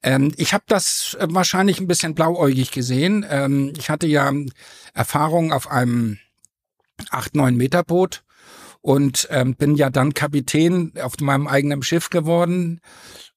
[0.03, 3.25] ähm, ich habe das äh, wahrscheinlich ein bisschen blauäugig gesehen.
[3.29, 4.31] Ähm, ich hatte ja
[4.93, 6.17] Erfahrung auf einem
[7.09, 8.23] 8, 9 Meter Boot
[8.81, 12.81] und ähm, bin ja dann Kapitän auf meinem eigenen Schiff geworden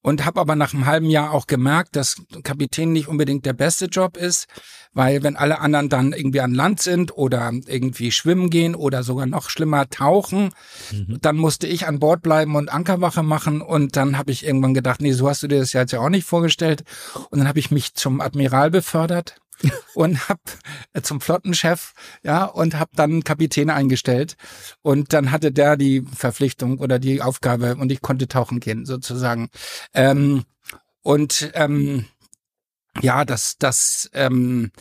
[0.03, 3.87] und habe aber nach einem halben Jahr auch gemerkt, dass Kapitän nicht unbedingt der beste
[3.87, 4.47] Job ist,
[4.93, 9.27] weil wenn alle anderen dann irgendwie an Land sind oder irgendwie schwimmen gehen oder sogar
[9.27, 10.51] noch schlimmer tauchen,
[10.93, 11.19] mhm.
[11.21, 15.01] dann musste ich an Bord bleiben und Ankerwache machen und dann habe ich irgendwann gedacht,
[15.01, 16.85] nee, so hast du dir das ja jetzt ja auch nicht vorgestellt
[17.31, 19.37] und dann habe ich mich zum Admiral befördert
[19.95, 20.41] und hab
[20.93, 24.37] äh, zum Flottenchef, ja, und hab dann Kapitän eingestellt
[24.83, 29.51] und dann hatte der die Verpflichtung oder die Aufgabe und ich konnte tauchen gehen sozusagen.
[29.95, 30.45] Ähm,
[31.03, 32.07] und ähm,
[33.01, 34.73] ja, das, das, ähm,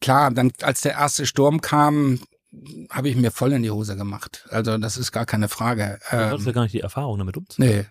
[0.00, 2.20] klar, dann als der erste Sturm kam,
[2.90, 4.46] habe ich mir voll in die Hose gemacht.
[4.50, 5.98] Also das ist gar keine Frage.
[6.10, 7.86] Ähm, du hast ja gar nicht die Erfahrung damit umzugehen.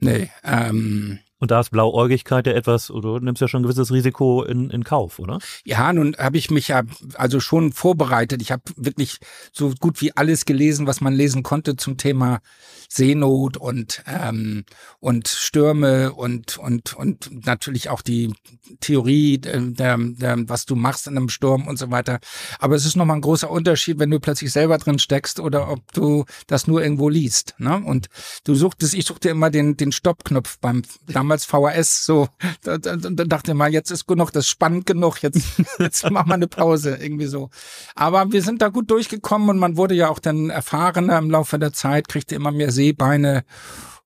[0.00, 0.12] Nee.
[0.12, 0.30] Nee.
[0.42, 4.42] Ähm, und da ist Blauäugigkeit ja etwas, oder du nimmst ja schon ein gewisses Risiko
[4.44, 5.40] in, in Kauf, oder?
[5.66, 6.84] Ja, nun habe ich mich ja
[7.16, 8.40] also schon vorbereitet.
[8.40, 9.18] Ich habe wirklich
[9.52, 12.40] so gut wie alles gelesen, was man lesen konnte zum Thema
[12.88, 14.64] Seenot und ähm,
[15.00, 18.32] und Stürme und und und natürlich auch die
[18.80, 22.20] Theorie der, der, der was du machst in einem Sturm und so weiter.
[22.58, 25.92] Aber es ist nochmal ein großer Unterschied, wenn du plötzlich selber drin steckst oder ob
[25.92, 27.54] du das nur irgendwo liest.
[27.58, 27.82] Ne?
[27.84, 28.08] Und
[28.44, 32.28] du suchtest, ich suchte immer den den Stoppknopf beim damals damals VHS, so,
[32.62, 35.40] da, da, da dachte ich mal, jetzt ist genug, das ist spannend genug, jetzt,
[35.78, 37.50] jetzt machen wir eine Pause, irgendwie so.
[37.94, 41.58] Aber wir sind da gut durchgekommen und man wurde ja auch dann erfahrener im Laufe
[41.58, 43.44] der Zeit, kriegte immer mehr Seebeine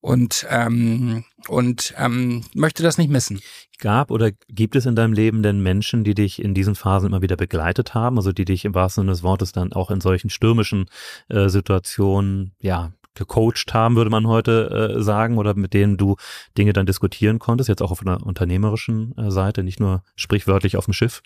[0.00, 3.40] und ähm, und ähm, möchte das nicht missen.
[3.80, 7.22] Gab oder gibt es in deinem Leben denn Menschen, die dich in diesen Phasen immer
[7.22, 10.30] wieder begleitet haben, also die dich im wahrsten Sinne des Wortes dann auch in solchen
[10.30, 10.86] stürmischen
[11.28, 16.16] äh, Situationen ja gecoacht haben, würde man heute äh, sagen, oder mit denen du
[16.56, 20.86] Dinge dann diskutieren konntest, jetzt auch auf einer unternehmerischen äh, Seite, nicht nur sprichwörtlich auf
[20.86, 21.22] dem Schiff?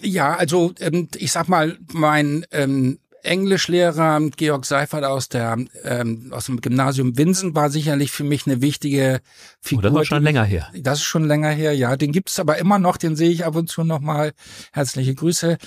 [0.00, 6.46] Ja, also ähm, ich sag mal, mein ähm, Englischlehrer Georg Seifert aus der ähm, aus
[6.46, 9.20] dem Gymnasium Winsen war sicherlich für mich eine wichtige
[9.60, 9.90] Figur.
[9.90, 10.68] Oh, das ist schon länger her.
[10.76, 11.96] Das ist schon länger her, ja.
[11.96, 14.32] Den gibt's aber immer noch, den sehe ich ab und zu noch mal.
[14.72, 15.58] Herzliche Grüße.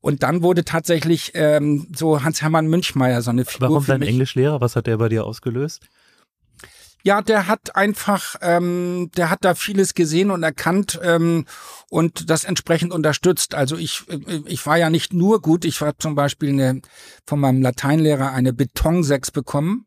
[0.00, 3.70] Und dann wurde tatsächlich ähm, so Hans-Hermann Münchmeier so eine Figur.
[3.70, 4.60] Warum dein Englischlehrer?
[4.60, 5.82] Was hat der bei dir ausgelöst?
[7.04, 11.46] Ja, der hat einfach, ähm, der hat da vieles gesehen und erkannt ähm,
[11.88, 13.54] und das entsprechend unterstützt.
[13.54, 16.82] Also ich, äh, ich war ja nicht nur gut, ich war zum Beispiel eine,
[17.24, 19.86] von meinem Lateinlehrer eine Beton 6 bekommen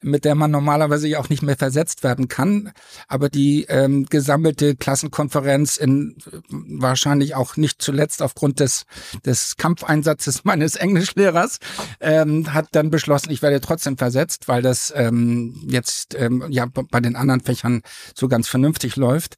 [0.00, 2.72] mit der man normalerweise ja auch nicht mehr versetzt werden kann.
[3.08, 6.16] Aber die ähm, gesammelte Klassenkonferenz in
[6.48, 8.84] wahrscheinlich auch nicht zuletzt aufgrund des,
[9.24, 11.58] des Kampfeinsatzes meines Englischlehrers
[12.00, 17.00] ähm, hat dann beschlossen, ich werde trotzdem versetzt, weil das ähm, jetzt ähm, ja bei
[17.00, 17.82] den anderen Fächern
[18.14, 19.36] so ganz vernünftig läuft.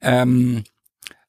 [0.00, 0.64] Ähm,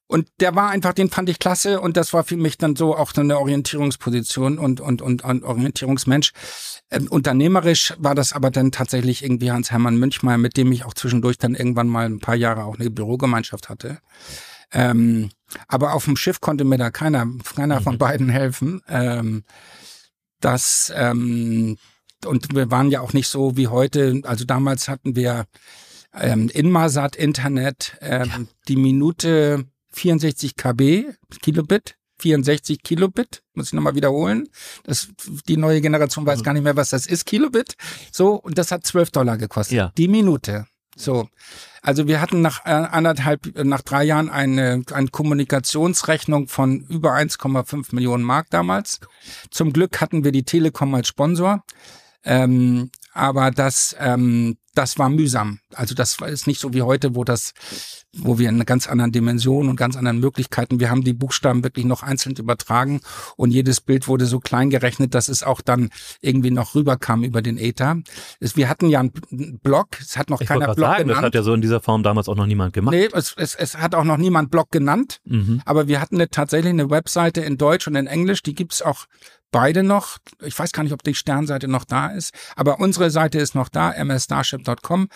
[0.06, 2.94] und der war einfach, den fand ich klasse und das war für mich dann so
[2.94, 6.32] auch so eine Orientierungsposition und, und, und, und Orientierungsmensch.
[6.90, 11.38] Ähm, unternehmerisch war das aber dann tatsächlich irgendwie Hans-Hermann Münchmeier, mit dem ich auch zwischendurch
[11.38, 13.98] dann irgendwann mal ein paar Jahre auch eine Bürogemeinschaft hatte.
[14.72, 15.30] Ähm,
[15.68, 17.84] aber auf dem Schiff konnte mir da keiner, keiner mhm.
[17.84, 18.82] von beiden helfen.
[18.88, 19.44] Ähm,
[20.40, 21.78] das, ähm,
[22.26, 24.20] und wir waren ja auch nicht so wie heute.
[24.24, 25.46] Also damals hatten wir
[26.12, 28.40] ähm, Inmarsat Internet, ähm, ja.
[28.68, 29.64] die Minute
[29.94, 31.06] 64 KB,
[31.40, 34.48] Kilobit, 64 Kilobit, muss ich nochmal wiederholen.
[34.84, 35.08] Das,
[35.48, 36.42] die neue Generation weiß mhm.
[36.42, 37.76] gar nicht mehr, was das ist, Kilobit.
[38.12, 39.76] So, und das hat 12 Dollar gekostet.
[39.76, 39.92] Ja.
[39.96, 40.66] Die Minute.
[40.96, 41.28] So.
[41.82, 47.94] Also wir hatten nach äh, anderthalb, nach drei Jahren eine, eine Kommunikationsrechnung von über 1,5
[47.94, 49.00] Millionen Mark damals.
[49.50, 51.62] Zum Glück hatten wir die Telekom als Sponsor.
[52.24, 55.60] Ähm, aber das, ähm, das war mühsam.
[55.74, 57.54] Also das ist nicht so wie heute, wo das,
[58.12, 61.62] wo wir in einer ganz anderen Dimension und ganz anderen Möglichkeiten, wir haben die Buchstaben
[61.62, 63.00] wirklich noch einzeln übertragen
[63.36, 67.40] und jedes Bild wurde so klein gerechnet, dass es auch dann irgendwie noch rüberkam über
[67.40, 67.96] den Ether.
[68.40, 71.18] Wir hatten ja einen Blog, es hat noch ich keiner Blog sagen, genannt.
[71.18, 72.94] Das hat ja so in dieser Form damals auch noch niemand gemacht.
[72.94, 75.62] Nee, es, es, es hat auch noch niemand Blog genannt, mhm.
[75.64, 79.06] aber wir hatten eine, tatsächlich eine Webseite in Deutsch und in Englisch, die gibt's auch
[79.54, 80.18] beide noch.
[80.42, 83.68] Ich weiß gar nicht, ob die Sternseite noch da ist, aber unsere Seite ist noch
[83.68, 85.08] da, msstarship.com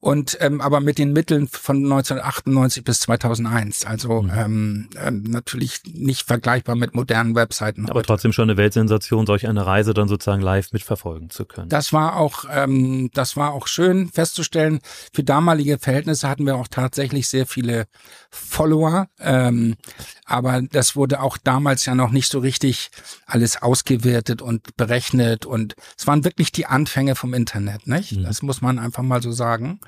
[0.00, 3.86] und ähm, aber mit den Mitteln von 1998 bis 2001.
[3.86, 4.32] Also mhm.
[4.34, 7.84] ähm, äh, natürlich nicht vergleichbar mit modernen Webseiten.
[7.88, 8.08] Aber heute.
[8.08, 11.68] trotzdem schon eine Weltsensation, solch eine Reise dann sozusagen live mitverfolgen zu können.
[11.68, 14.80] Das war auch, ähm, das war auch schön festzustellen.
[15.12, 17.86] Für damalige Verhältnisse hatten wir auch tatsächlich sehr viele
[18.30, 19.76] Follower, ähm,
[20.24, 22.90] aber das wurde auch damals ja noch nicht so richtig
[23.26, 28.16] alles aus ausgewertet und berechnet und es waren wirklich die Anfänge vom Internet, nicht?
[28.16, 28.24] Mhm.
[28.24, 29.80] Das muss man einfach mal so sagen.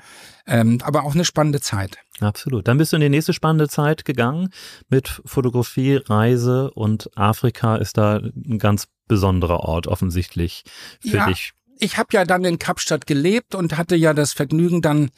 [0.45, 1.97] Ähm, aber auch eine spannende Zeit.
[2.19, 2.67] Absolut.
[2.67, 4.49] Dann bist du in die nächste spannende Zeit gegangen
[4.89, 10.63] mit Fotografie, Reise und Afrika ist da ein ganz besonderer Ort offensichtlich
[11.01, 11.53] für ja, dich.
[11.79, 15.09] Ich habe ja dann in Kapstadt gelebt und hatte ja das Vergnügen dann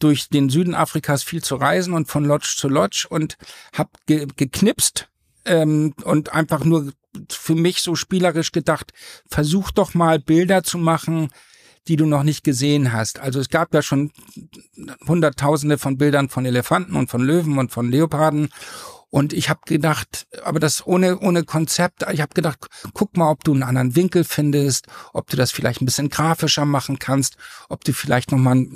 [0.00, 3.36] durch den Süden Afrikas viel zu reisen und von Lodge zu Lodge und
[3.72, 5.08] habe ge geknipst
[5.44, 6.92] ähm, und einfach nur
[7.30, 8.92] für mich so spielerisch gedacht,
[9.28, 11.30] versuch doch mal Bilder zu machen,
[11.88, 13.18] die du noch nicht gesehen hast.
[13.18, 14.10] Also es gab ja schon
[15.06, 18.48] hunderttausende von Bildern von Elefanten und von Löwen und von Leoparden.
[19.10, 22.04] Und ich habe gedacht, aber das ohne ohne Konzept.
[22.12, 25.80] Ich habe gedacht, guck mal, ob du einen anderen Winkel findest, ob du das vielleicht
[25.80, 27.36] ein bisschen grafischer machen kannst,
[27.68, 28.66] ob du vielleicht noch mal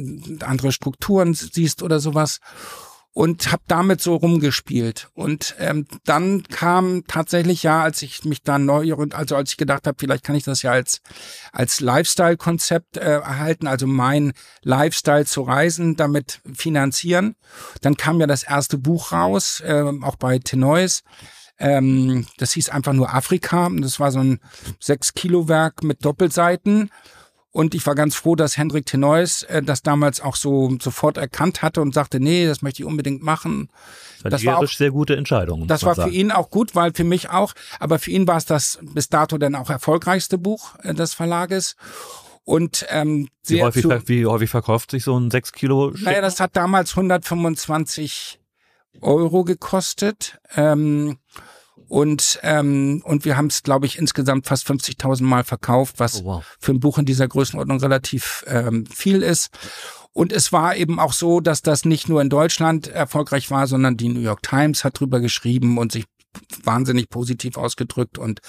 [0.40, 2.38] andere Strukturen siehst oder sowas
[3.12, 5.08] und habe damit so rumgespielt.
[5.14, 9.86] Und ähm, dann kam tatsächlich ja, als ich mich dann neu, also als ich gedacht
[9.86, 11.00] habe, vielleicht kann ich das ja als
[11.52, 17.34] als Lifestyle-Konzept äh, erhalten, also mein Lifestyle zu reisen, damit finanzieren.
[17.80, 21.02] Dann kam ja das erste Buch raus, äh, auch bei Tenois.
[21.58, 23.68] Ähm, das hieß einfach nur Afrika.
[23.80, 24.40] Das war so ein
[24.80, 26.90] sechs Kilo Werk mit Doppelseiten.
[27.50, 31.62] Und ich war ganz froh, dass Hendrik Tenois äh, das damals auch so sofort erkannt
[31.62, 33.70] hatte und sagte, nee, das möchte ich unbedingt machen.
[34.22, 35.66] Das war auch sehr gute Entscheidung.
[35.66, 36.10] Das war sagen.
[36.10, 39.08] für ihn auch gut, weil für mich auch, aber für ihn war es das bis
[39.08, 41.76] dato dann auch erfolgreichste Buch äh, des Verlages.
[42.44, 45.92] Und ähm, wie, häufig, zu, wie häufig verkauft sich so ein 6 Kilo?
[45.94, 46.06] Stück?
[46.06, 48.40] Naja, das hat damals 125
[49.00, 50.38] Euro gekostet.
[50.56, 51.18] Ähm,
[51.88, 56.24] und, ähm, und wir haben es, glaube ich, insgesamt fast 50.000 Mal verkauft, was oh,
[56.24, 56.56] wow.
[56.60, 59.50] für ein Buch in dieser Größenordnung relativ ähm, viel ist.
[60.12, 63.96] Und es war eben auch so, dass das nicht nur in Deutschland erfolgreich war, sondern
[63.96, 66.04] die New York Times hat drüber geschrieben und sich
[66.62, 68.40] wahnsinnig positiv ausgedrückt und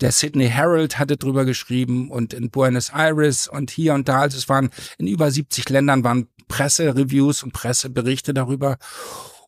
[0.00, 4.36] der Sydney Herald hatte drüber geschrieben und in Buenos Aires und hier und da, also
[4.36, 8.76] es waren in über 70 Ländern waren Pressereviews und Presseberichte darüber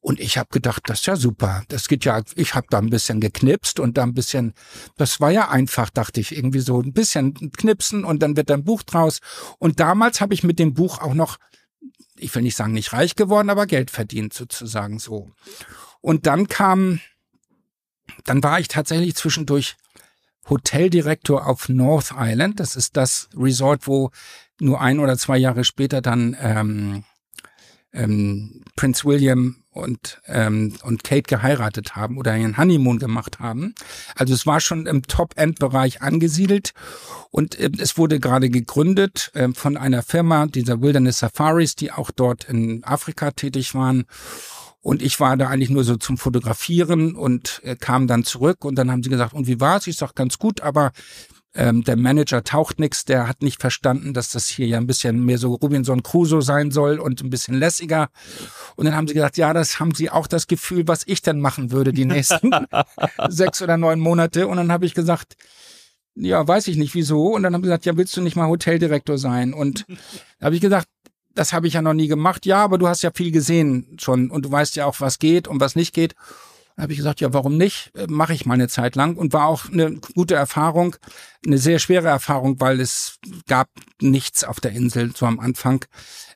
[0.04, 1.64] und ich habe gedacht, das ist ja super.
[1.68, 4.52] Das geht ja, ich habe da ein bisschen geknipst und da ein bisschen,
[4.98, 8.64] das war ja einfach, dachte ich, irgendwie so ein bisschen knipsen und dann wird ein
[8.64, 9.20] Buch draus.
[9.58, 11.38] Und damals habe ich mit dem Buch auch noch,
[12.16, 15.32] ich will nicht sagen nicht reich geworden, aber Geld verdient sozusagen so.
[16.02, 17.00] Und dann kam,
[18.24, 19.74] dann war ich tatsächlich zwischendurch
[20.50, 22.60] Hoteldirektor auf North Island.
[22.60, 24.10] Das ist das Resort, wo
[24.60, 27.04] nur ein oder zwei Jahre später dann ähm,
[27.94, 33.74] ähm, Prince William und, ähm, und Kate geheiratet haben oder ihren Honeymoon gemacht haben.
[34.14, 36.72] Also es war schon im Top-End-Bereich angesiedelt
[37.30, 42.10] und äh, es wurde gerade gegründet äh, von einer Firma, dieser Wilderness Safaris, die auch
[42.10, 44.04] dort in Afrika tätig waren.
[44.80, 48.76] Und ich war da eigentlich nur so zum Fotografieren und äh, kam dann zurück und
[48.76, 49.86] dann haben sie gesagt, und wie war's?
[49.86, 50.92] Ich sag ganz gut, aber
[51.54, 55.24] ähm, der Manager taucht nix, der hat nicht verstanden, dass das hier ja ein bisschen
[55.24, 58.08] mehr so Robinson Crusoe sein soll und ein bisschen lässiger.
[58.74, 61.40] Und dann haben sie gesagt, ja, das haben sie auch das Gefühl, was ich denn
[61.40, 62.50] machen würde die nächsten
[63.28, 64.48] sechs oder neun Monate.
[64.48, 65.36] Und dann habe ich gesagt,
[66.16, 67.28] ja, weiß ich nicht wieso.
[67.28, 69.54] Und dann haben sie gesagt, ja, willst du nicht mal Hoteldirektor sein?
[69.54, 69.86] Und
[70.40, 70.88] da habe ich gesagt,
[71.34, 72.46] das habe ich ja noch nie gemacht.
[72.46, 75.46] Ja, aber du hast ja viel gesehen schon und du weißt ja auch, was geht
[75.46, 76.14] und was nicht geht.
[76.76, 77.92] Habe ich gesagt, ja, warum nicht?
[77.94, 80.96] Äh, Mache ich mal eine Zeit lang und war auch eine gute Erfahrung,
[81.46, 83.68] eine sehr schwere Erfahrung, weil es gab
[84.00, 85.84] nichts auf der Insel so am Anfang.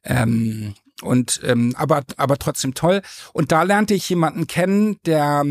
[0.05, 3.03] Ähm, und ähm, aber aber trotzdem toll.
[3.33, 5.43] Und da lernte ich jemanden kennen, der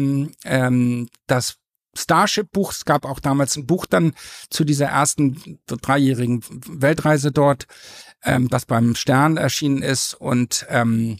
[0.44, 1.58] ähm, das
[1.96, 4.14] Starship-Buch, es gab auch damals ein Buch dann
[4.50, 7.66] zu dieser ersten dreijährigen Weltreise dort,
[8.24, 11.18] ähm, das beim Stern erschienen ist und ähm,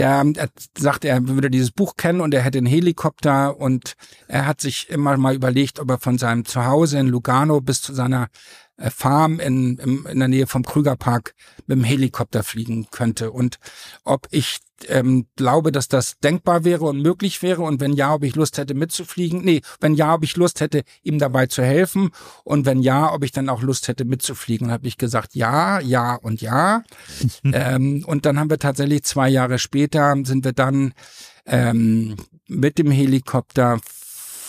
[0.00, 3.96] der er sagt, er würde dieses Buch kennen und er hätte einen Helikopter und
[4.28, 7.92] er hat sich immer mal überlegt, ob er von seinem Zuhause in Lugano bis zu
[7.92, 8.28] seiner
[8.88, 11.34] Farm in, in, in der Nähe vom Krügerpark
[11.66, 13.58] mit dem Helikopter fliegen könnte und
[14.04, 18.24] ob ich ähm, glaube, dass das denkbar wäre und möglich wäre und wenn ja, ob
[18.24, 19.42] ich Lust hätte mitzufliegen.
[19.42, 22.10] Nee, wenn ja, ob ich Lust hätte, ihm dabei zu helfen
[22.44, 24.68] und wenn ja, ob ich dann auch Lust hätte mitzufliegen.
[24.68, 26.82] Und habe ich gesagt, ja, ja und ja.
[27.44, 30.92] ähm, und dann haben wir tatsächlich zwei Jahre später sind wir dann
[31.46, 32.16] ähm,
[32.46, 33.80] mit dem Helikopter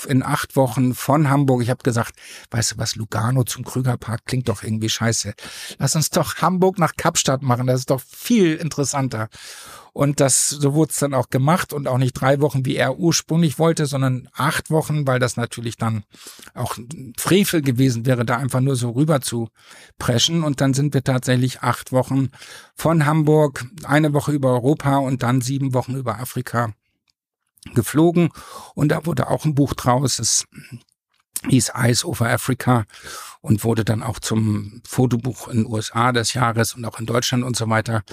[0.05, 1.61] in acht Wochen von Hamburg.
[1.61, 2.13] Ich habe gesagt,
[2.51, 5.33] weißt du was, Lugano zum Krügerpark klingt doch irgendwie scheiße.
[5.79, 9.29] Lass uns doch Hamburg nach Kapstadt machen, das ist doch viel interessanter.
[9.93, 12.97] Und das, so wurde es dann auch gemacht und auch nicht drei Wochen, wie er
[12.97, 16.03] ursprünglich wollte, sondern acht Wochen, weil das natürlich dann
[16.53, 16.77] auch
[17.17, 19.49] Frevel gewesen wäre, da einfach nur so rüber zu
[19.97, 20.43] preschen.
[20.43, 22.29] Und dann sind wir tatsächlich acht Wochen
[22.73, 26.73] von Hamburg, eine Woche über Europa und dann sieben Wochen über Afrika
[27.73, 28.29] geflogen.
[28.75, 30.19] Und da wurde auch ein Buch draus.
[30.19, 30.45] Es
[31.47, 32.85] hieß Eyes over Africa
[33.41, 37.43] und wurde dann auch zum Fotobuch in den USA des Jahres und auch in Deutschland
[37.43, 38.03] und so weiter.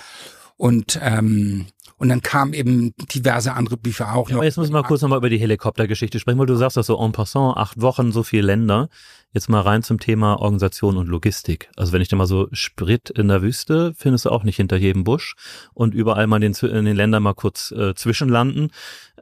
[0.57, 1.67] Und ähm,
[1.99, 4.39] und dann kamen eben diverse andere Bücher auch ja, noch.
[4.39, 6.87] Aber jetzt müssen wir mal kurz nochmal über die Helikoptergeschichte sprechen, weil du sagst das
[6.87, 8.89] so en passant, acht Wochen, so viele Länder.
[9.33, 11.69] Jetzt mal rein zum Thema Organisation und Logistik.
[11.77, 14.77] Also wenn ich da mal so Sprit in der Wüste, findest du auch nicht hinter
[14.77, 15.35] jedem Busch
[15.75, 18.71] und überall mal in den, in den Ländern mal kurz äh, zwischenlanden.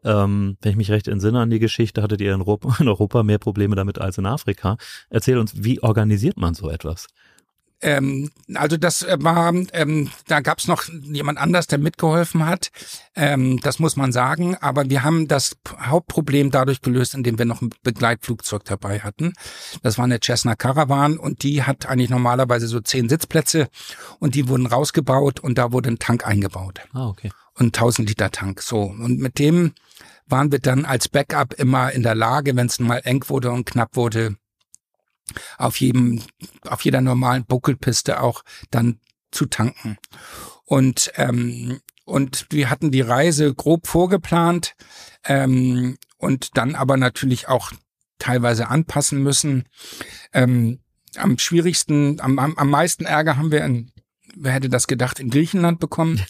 [0.06, 3.22] Ähm, wenn ich mich recht entsinne an die Geschichte, hattet ihr in Europa, in Europa
[3.24, 4.76] mehr Probleme damit als in Afrika.
[5.10, 7.08] Erzähl uns, wie organisiert man so etwas?
[7.82, 12.70] Ähm, also das äh, war, ähm, da gab es noch jemand anders, der mitgeholfen hat.
[13.14, 14.56] Ähm, das muss man sagen.
[14.56, 19.34] Aber wir haben das Hauptproblem dadurch gelöst, indem wir noch ein Begleitflugzeug dabei hatten.
[19.82, 23.68] Das war eine Cessna Caravan und die hat eigentlich normalerweise so zehn Sitzplätze
[24.20, 26.80] und die wurden rausgebaut und da wurde ein Tank eingebaut.
[26.94, 27.30] Ah, okay.
[27.54, 28.62] Und 1000 Liter Tank.
[28.62, 28.80] So.
[28.80, 29.72] Und mit dem
[30.26, 33.66] waren wir dann als Backup immer in der Lage, wenn es mal eng wurde und
[33.66, 34.36] knapp wurde,
[35.58, 36.22] auf jedem,
[36.62, 39.98] auf jeder normalen Buckelpiste auch dann zu tanken.
[40.64, 44.76] Und ähm, und wir hatten die Reise grob vorgeplant
[45.24, 47.72] ähm, und dann aber natürlich auch
[48.18, 49.64] teilweise anpassen müssen.
[50.32, 50.78] Ähm,
[51.16, 53.90] am schwierigsten, am, am, am meisten Ärger haben wir in,
[54.36, 56.20] wer hätte das gedacht, in Griechenland bekommen.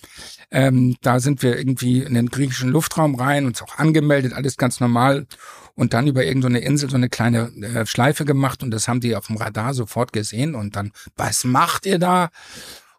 [0.50, 4.80] Ähm, da sind wir irgendwie in den griechischen Luftraum rein, uns auch angemeldet, alles ganz
[4.80, 5.26] normal
[5.74, 9.00] und dann über irgendeine so Insel so eine kleine äh, Schleife gemacht und das haben
[9.00, 12.30] die auf dem Radar sofort gesehen und dann, was macht ihr da?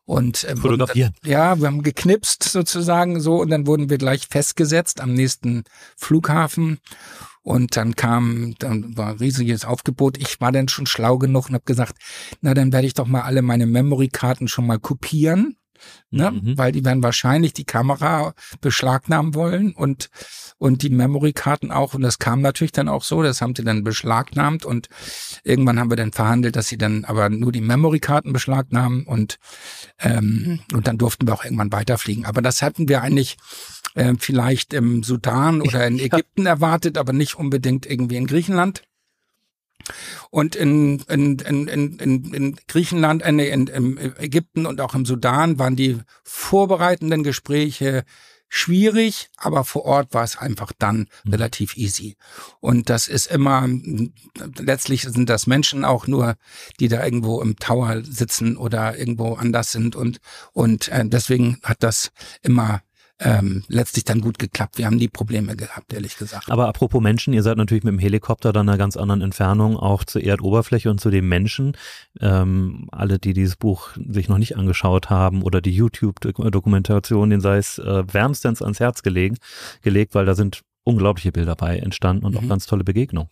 [0.05, 1.13] Und ähm, fotografieren.
[1.23, 5.63] Dann, ja, wir haben geknipst sozusagen so und dann wurden wir gleich festgesetzt am nächsten
[5.97, 6.79] Flughafen.
[7.47, 10.17] Und dann kam, dann war ein riesiges Aufgebot.
[10.17, 11.95] Ich war dann schon schlau genug und habe gesagt,
[12.41, 15.55] na dann werde ich doch mal alle meine Memory-Karten schon mal kopieren
[16.11, 16.31] ne?
[16.31, 16.57] Mhm.
[16.57, 20.09] weil die werden wahrscheinlich die Kamera beschlagnahmen wollen und
[20.59, 21.93] und die Memory-Karten auch.
[21.93, 24.87] Und das kam natürlich dann auch so, das haben sie dann beschlagnahmt und
[25.43, 29.37] irgendwann haben wir dann verhandelt, dass sie dann aber nur die Memory-Karten beschlagnahmen und
[29.99, 32.25] ähm, und dann durften wir auch irgendwann weiterfliegen.
[32.25, 33.37] Aber das hatten wir eigentlich
[33.97, 36.51] äh, vielleicht im Sudan oder in Ägypten ja.
[36.51, 38.83] erwartet, aber nicht unbedingt irgendwie in Griechenland.
[40.29, 45.59] Und in, in, in, in, in Griechenland, äh, in, in Ägypten und auch im Sudan
[45.59, 48.03] waren die vorbereitenden Gespräche
[48.49, 51.31] schwierig, aber vor Ort war es einfach dann mhm.
[51.31, 52.15] relativ easy.
[52.59, 53.67] Und das ist immer,
[54.57, 56.35] letztlich sind das Menschen auch nur,
[56.79, 60.19] die da irgendwo im Tower sitzen oder irgendwo anders sind und,
[60.53, 62.81] und äh, deswegen hat das immer
[63.19, 64.77] ähm, letztlich dann gut geklappt.
[64.77, 66.51] Wir haben nie Probleme gehabt, ehrlich gesagt.
[66.51, 70.03] Aber apropos Menschen, ihr seid natürlich mit dem Helikopter dann einer ganz anderen Entfernung auch
[70.03, 71.75] zur Erdoberfläche und zu den Menschen.
[72.21, 77.57] Ähm, alle, die dieses Buch sich noch nicht angeschaut haben oder die YouTube-Dokumentation, den sei
[77.57, 79.37] es äh, wärmstens ans Herz gelegen,
[79.81, 82.37] gelegt, weil da sind unglaubliche Bilder bei entstanden und mhm.
[82.39, 83.29] auch ganz tolle Begegnungen.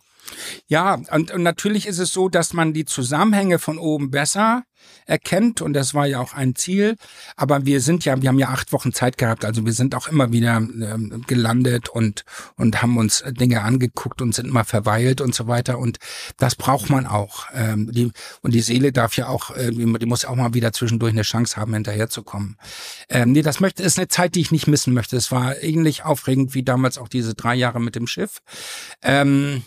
[0.66, 4.64] Ja, und, und natürlich ist es so, dass man die Zusammenhänge von oben besser
[5.06, 6.96] erkennt und das war ja auch ein Ziel.
[7.36, 10.08] Aber wir sind ja, wir haben ja acht Wochen Zeit gehabt, also wir sind auch
[10.08, 12.24] immer wieder ähm, gelandet und
[12.56, 15.98] und haben uns Dinge angeguckt und sind immer verweilt und so weiter und
[16.36, 17.46] das braucht man auch.
[17.54, 18.10] Ähm, die,
[18.42, 21.56] und die Seele darf ja auch, äh, die muss auch mal wieder zwischendurch eine Chance
[21.56, 22.56] haben, hinterherzukommen.
[23.08, 25.16] Ähm, nee, das möchte ist eine Zeit, die ich nicht missen möchte.
[25.16, 28.40] Es war ähnlich aufregend wie damals auch diese drei Jahre mit dem Schiff.
[29.02, 29.62] Ähm,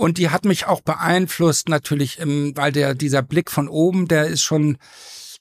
[0.00, 4.28] und die hat mich auch beeinflusst natürlich, im, weil der dieser Blick von oben, der
[4.28, 4.78] ist schon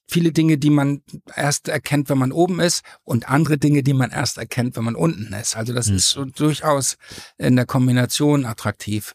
[0.05, 1.01] viele Dinge, die man
[1.33, 4.95] erst erkennt, wenn man oben ist und andere Dinge, die man erst erkennt, wenn man
[4.95, 5.55] unten ist.
[5.55, 5.95] Also das mhm.
[5.95, 6.97] ist so durchaus
[7.37, 9.13] in der Kombination attraktiv.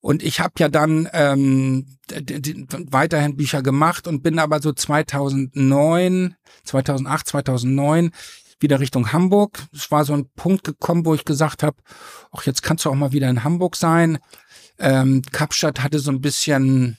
[0.00, 1.86] Und ich habe ja dann ähm,
[2.90, 8.10] weiterhin Bücher gemacht und bin aber so 2009, 2008, 2009
[8.60, 9.62] wieder Richtung Hamburg.
[9.72, 11.76] Es war so ein Punkt gekommen, wo ich gesagt habe,
[12.32, 14.18] ach, jetzt kannst du auch mal wieder in Hamburg sein.
[14.78, 16.98] Ähm, Kapstadt hatte so ein bisschen,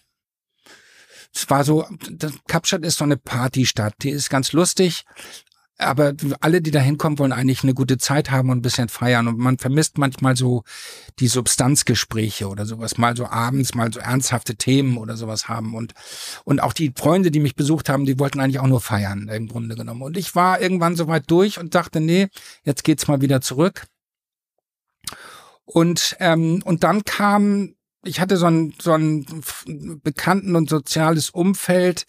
[1.33, 1.85] es war so,
[2.47, 5.05] Kapstadt ist so eine Partystadt, die ist ganz lustig,
[5.77, 9.27] aber alle, die da hinkommen, wollen eigentlich eine gute Zeit haben und ein bisschen feiern.
[9.27, 10.63] Und man vermisst manchmal so
[11.19, 15.75] die Substanzgespräche oder sowas, mal so abends, mal so ernsthafte Themen oder sowas haben.
[15.75, 15.93] Und,
[16.45, 19.47] und auch die Freunde, die mich besucht haben, die wollten eigentlich auch nur feiern, im
[19.47, 20.01] Grunde genommen.
[20.01, 22.29] Und ich war irgendwann so weit durch und dachte, nee,
[22.63, 23.87] jetzt geht's mal wieder zurück.
[25.65, 29.25] Und, ähm, und dann kam, ich hatte so ein, so ein
[30.03, 32.05] bekannten und soziales Umfeld,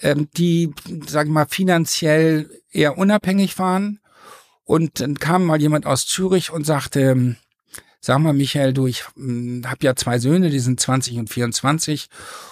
[0.00, 0.72] ähm, die,
[1.06, 4.00] sag ich mal, finanziell eher unabhängig waren.
[4.64, 7.36] Und dann kam mal jemand aus Zürich und sagte,
[8.04, 12.08] sag mal, Michael, du, ich hm, habe ja zwei Söhne, die sind 20 und 24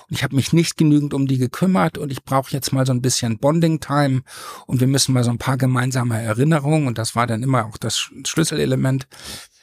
[0.09, 2.93] und ich habe mich nicht genügend um die gekümmert und ich brauche jetzt mal so
[2.93, 4.23] ein bisschen Bonding-Time.
[4.67, 6.87] Und wir müssen mal so ein paar gemeinsame Erinnerungen.
[6.87, 9.09] Und das war dann immer auch das Schlüsselelement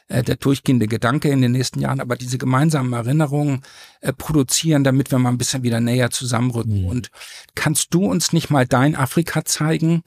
[0.07, 3.63] äh, der durchgehende Gedanke in den nächsten Jahren, aber diese gemeinsamen Erinnerungen
[4.01, 6.83] äh, produzieren, damit wir mal ein bisschen wieder näher zusammenrücken.
[6.83, 6.87] Mhm.
[6.87, 7.11] Und
[7.55, 10.03] kannst du uns nicht mal dein Afrika zeigen?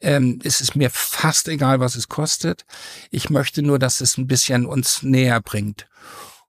[0.00, 2.64] Ähm, es ist mir fast egal, was es kostet.
[3.10, 5.86] Ich möchte nur, dass es ein bisschen uns näher bringt.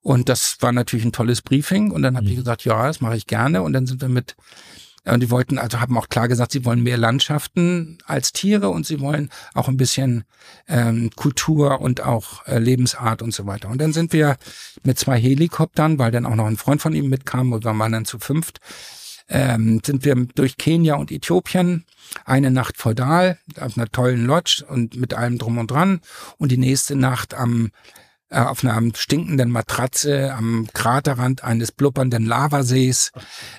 [0.01, 1.91] Und das war natürlich ein tolles Briefing.
[1.91, 2.31] Und dann habe mhm.
[2.31, 3.61] ich gesagt, ja, das mache ich gerne.
[3.61, 4.35] Und dann sind wir mit
[5.05, 8.85] und die wollten, also haben auch klar gesagt, sie wollen mehr Landschaften als Tiere und
[8.85, 10.23] sie wollen auch ein bisschen
[10.67, 13.69] ähm, Kultur und auch äh, Lebensart und so weiter.
[13.69, 14.37] Und dann sind wir
[14.83, 17.91] mit zwei Helikoptern, weil dann auch noch ein Freund von ihm mitkam und wir waren
[17.91, 18.61] dann zu fünft,
[19.27, 21.85] ähm, sind wir durch Kenia und Äthiopien
[22.25, 26.01] eine Nacht feudal auf einer tollen Lodge und mit allem drum und dran
[26.37, 27.71] und die nächste Nacht am
[28.29, 33.11] auf einer stinkenden Matratze am Kraterrand eines blubbernden Lavasees.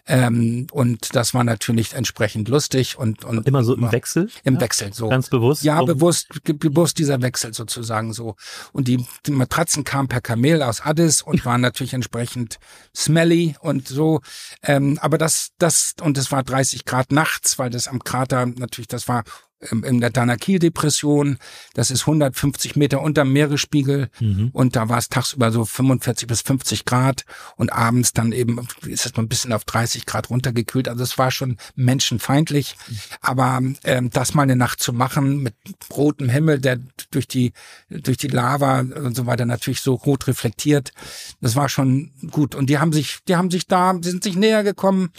[0.06, 4.28] Ähm, und das war natürlich entsprechend lustig und, und immer so im Wechsel?
[4.42, 4.60] Im ja?
[4.60, 5.08] Wechsel, so.
[5.08, 5.62] Ganz bewusst?
[5.62, 8.34] Ja, bewusst, bewusst dieser Wechsel sozusagen so.
[8.72, 12.58] Und die, die Matratzen kamen per Kamel aus Addis und waren natürlich entsprechend
[12.96, 14.20] smelly und so.
[14.62, 18.88] Ähm, aber das, das, und es war 30 Grad nachts, weil das am Krater natürlich,
[18.88, 19.22] das war
[19.70, 21.38] in der Danakil-Depression.
[21.74, 24.50] Das ist 150 Meter unter Meeresspiegel mhm.
[24.52, 27.24] und da war es tagsüber so 45 bis 50 Grad
[27.56, 30.88] und abends dann eben ist es mal ein bisschen auf 30 Grad runtergekühlt.
[30.88, 32.76] Also es war schon menschenfeindlich.
[33.20, 35.54] Aber ähm, das mal eine Nacht zu machen mit
[35.90, 36.78] rotem Himmel, der
[37.10, 37.52] durch die
[37.90, 40.92] durch die Lava und so weiter natürlich so rot reflektiert,
[41.40, 42.54] das war schon gut.
[42.54, 45.10] Und die haben sich, die haben sich da, sind sich näher gekommen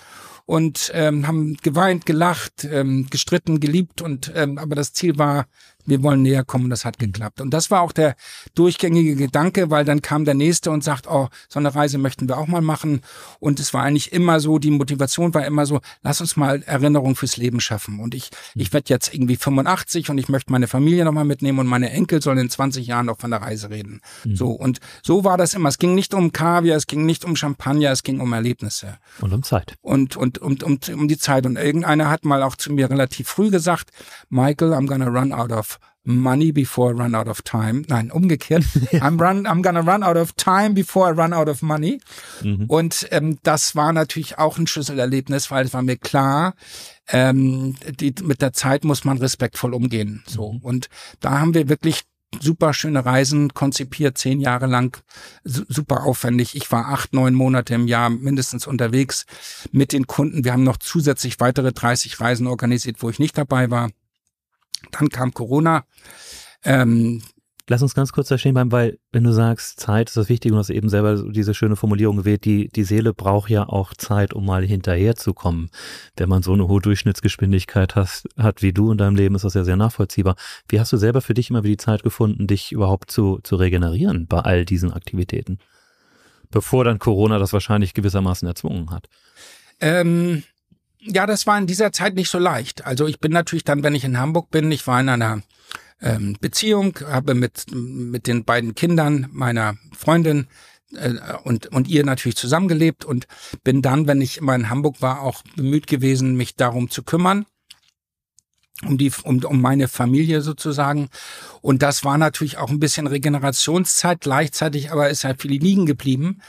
[0.46, 5.48] und ähm, haben geweint, gelacht, ähm, gestritten, geliebt und ähm, aber das Ziel war
[5.86, 7.42] wir wollen näher kommen, das hat geklappt.
[7.42, 8.16] Und das war auch der
[8.56, 12.38] durchgängige Gedanke, weil dann kam der Nächste und sagt, oh, so eine Reise möchten wir
[12.38, 13.02] auch mal machen.
[13.40, 17.16] Und es war eigentlich immer so, die Motivation war immer so, lass uns mal Erinnerung
[17.16, 18.00] fürs Leben schaffen.
[18.00, 21.68] Und ich, ich werde jetzt irgendwie 85 und ich möchte meine Familie nochmal mitnehmen und
[21.68, 24.02] meine Enkel sollen in 20 Jahren noch von der Reise reden.
[24.24, 24.36] Mhm.
[24.36, 24.50] So.
[24.50, 25.70] Und so war das immer.
[25.70, 28.98] Es ging nicht um Kaviar, es ging nicht um Champagner, es ging um Erlebnisse.
[29.22, 29.76] Und um Zeit.
[29.82, 31.46] Und, und, und, um, um die Zeit.
[31.46, 33.92] Und irgendeiner hat mal auch zu mir relativ früh gesagt,
[34.30, 35.75] Michael, I'm gonna run out of
[36.06, 37.84] money before I run out of time.
[37.88, 38.64] Nein, umgekehrt.
[38.94, 42.00] I'm run, I'm gonna run out of time before I run out of money.
[42.42, 42.66] Mhm.
[42.68, 46.54] Und ähm, das war natürlich auch ein Schlüsselerlebnis, weil es war mir klar,
[47.08, 50.24] ähm, die, mit der Zeit muss man respektvoll umgehen.
[50.28, 50.60] So mhm.
[50.60, 52.04] und da haben wir wirklich
[52.42, 55.02] super schöne Reisen konzipiert, zehn Jahre lang,
[55.44, 56.56] super aufwendig.
[56.56, 59.26] Ich war acht, neun Monate im Jahr mindestens unterwegs
[59.72, 60.44] mit den Kunden.
[60.44, 63.90] Wir haben noch zusätzlich weitere 30 Reisen organisiert, wo ich nicht dabei war.
[64.92, 65.86] Dann kam Corona.
[66.64, 67.22] Ähm,
[67.68, 70.54] Lass uns ganz kurz da stehen bleiben, weil wenn du sagst, Zeit ist das Wichtige
[70.54, 74.36] und hast eben selber diese schöne Formulierung gewählt, die, die Seele braucht ja auch Zeit,
[74.36, 75.72] um mal hinterherzukommen.
[76.16, 79.56] Wenn man so eine hohe Durchschnittsgeschwindigkeit hast, hat wie du in deinem Leben, ist das
[79.56, 80.36] ja sehr nachvollziehbar.
[80.68, 83.56] Wie hast du selber für dich immer wieder die Zeit gefunden, dich überhaupt zu, zu
[83.56, 85.58] regenerieren bei all diesen Aktivitäten?
[86.52, 89.08] bevor dann Corona das wahrscheinlich gewissermaßen erzwungen hat.
[89.80, 90.44] Ähm,
[91.06, 92.86] ja, das war in dieser Zeit nicht so leicht.
[92.86, 95.42] Also ich bin natürlich dann, wenn ich in Hamburg bin, ich war in einer
[96.02, 100.48] ähm, Beziehung, habe mit, mit den beiden Kindern meiner Freundin
[100.94, 103.28] äh, und, und ihr natürlich zusammengelebt und
[103.64, 107.46] bin dann, wenn ich immer in Hamburg war, auch bemüht gewesen, mich darum zu kümmern
[108.84, 111.10] um die um, um meine Familie sozusagen.
[111.62, 114.22] Und das war natürlich auch ein bisschen Regenerationszeit.
[114.22, 116.42] Gleichzeitig aber ist halt viel liegen geblieben.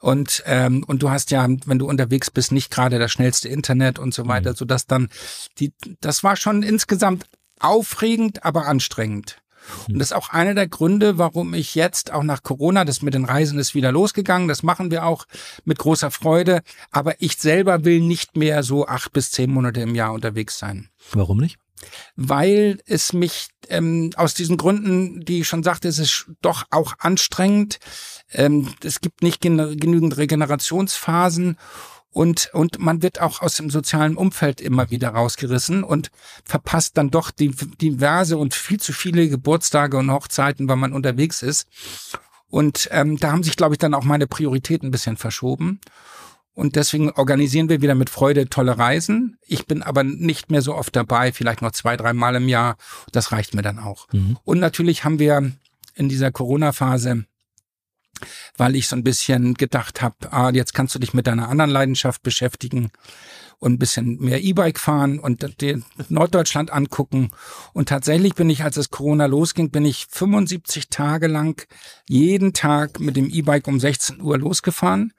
[0.00, 3.98] Und ähm, und du hast ja wenn du unterwegs bist nicht gerade das schnellste Internet
[3.98, 4.56] und so weiter mhm.
[4.56, 5.08] so dass dann
[5.58, 7.26] die das war schon insgesamt
[7.60, 9.38] aufregend aber anstrengend.
[9.88, 13.14] Und das ist auch einer der Gründe, warum ich jetzt auch nach Corona, das mit
[13.14, 15.26] den Reisen ist wieder losgegangen, das machen wir auch
[15.64, 19.94] mit großer Freude, aber ich selber will nicht mehr so acht bis zehn Monate im
[19.94, 20.88] Jahr unterwegs sein.
[21.12, 21.58] Warum nicht?
[22.16, 26.94] Weil es mich ähm, aus diesen Gründen, die ich schon sagte, es ist doch auch
[26.98, 27.78] anstrengend.
[28.32, 31.56] Ähm, es gibt nicht genügend Regenerationsphasen
[32.12, 36.10] und, und man wird auch aus dem sozialen Umfeld immer wieder rausgerissen und
[36.44, 41.42] verpasst dann doch die, diverse und viel zu viele Geburtstage und Hochzeiten, weil man unterwegs
[41.42, 41.66] ist.
[42.48, 45.80] Und ähm, da haben sich, glaube ich, dann auch meine Prioritäten ein bisschen verschoben.
[46.54, 49.38] Und deswegen organisieren wir wieder mit Freude tolle Reisen.
[49.46, 52.76] Ich bin aber nicht mehr so oft dabei, vielleicht noch zwei, drei Mal im Jahr.
[53.10, 54.06] Das reicht mir dann auch.
[54.12, 54.36] Mhm.
[54.44, 55.52] Und natürlich haben wir
[55.94, 57.24] in dieser Corona-Phase
[58.56, 61.70] weil ich so ein bisschen gedacht habe, ah, jetzt kannst du dich mit deiner anderen
[61.70, 62.92] Leidenschaft beschäftigen
[63.62, 67.30] und ein bisschen mehr E-Bike fahren und den Norddeutschland angucken.
[67.72, 71.64] Und tatsächlich bin ich, als es Corona losging, bin ich 75 Tage lang
[72.08, 75.12] jeden Tag mit dem E-Bike um 16 Uhr losgefahren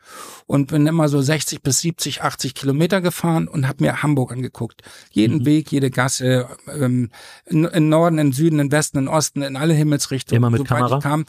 [0.46, 4.82] und bin immer so 60 bis 70, 80 Kilometer gefahren und habe mir Hamburg angeguckt.
[5.12, 5.46] Jeden mhm.
[5.46, 7.12] Weg, jede Gasse, ähm,
[7.46, 10.36] in, in Norden, in Süden, in Westen, in Osten, in alle Himmelsrichtungen.
[10.36, 10.98] Immer mit Kamera?
[10.98, 11.24] Ich kam.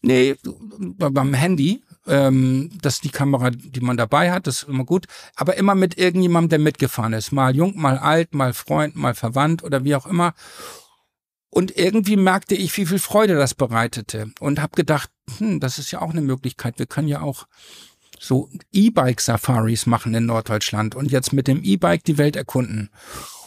[0.00, 0.36] Nee,
[0.78, 1.82] beim Handy.
[2.06, 5.06] Ähm, das ist die Kamera, die man dabei hat, das ist immer gut.
[5.36, 7.32] Aber immer mit irgendjemandem, der mitgefahren ist.
[7.32, 10.34] Mal jung, mal alt, mal Freund, mal verwandt oder wie auch immer.
[11.50, 14.32] Und irgendwie merkte ich, wie viel Freude das bereitete.
[14.40, 16.78] Und habe gedacht, hm, das ist ja auch eine Möglichkeit.
[16.78, 17.46] Wir können ja auch
[18.18, 22.90] so E-Bike-Safaris machen in Norddeutschland und jetzt mit dem E-Bike die Welt erkunden.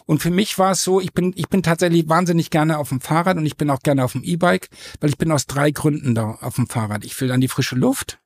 [0.06, 3.02] Und für mich war es so, ich bin, ich bin tatsächlich wahnsinnig gerne auf dem
[3.02, 4.70] Fahrrad und ich bin auch gerne auf dem E-Bike,
[5.02, 7.04] weil ich bin aus drei Gründen da auf dem Fahrrad.
[7.04, 8.20] Ich will an die frische Luft,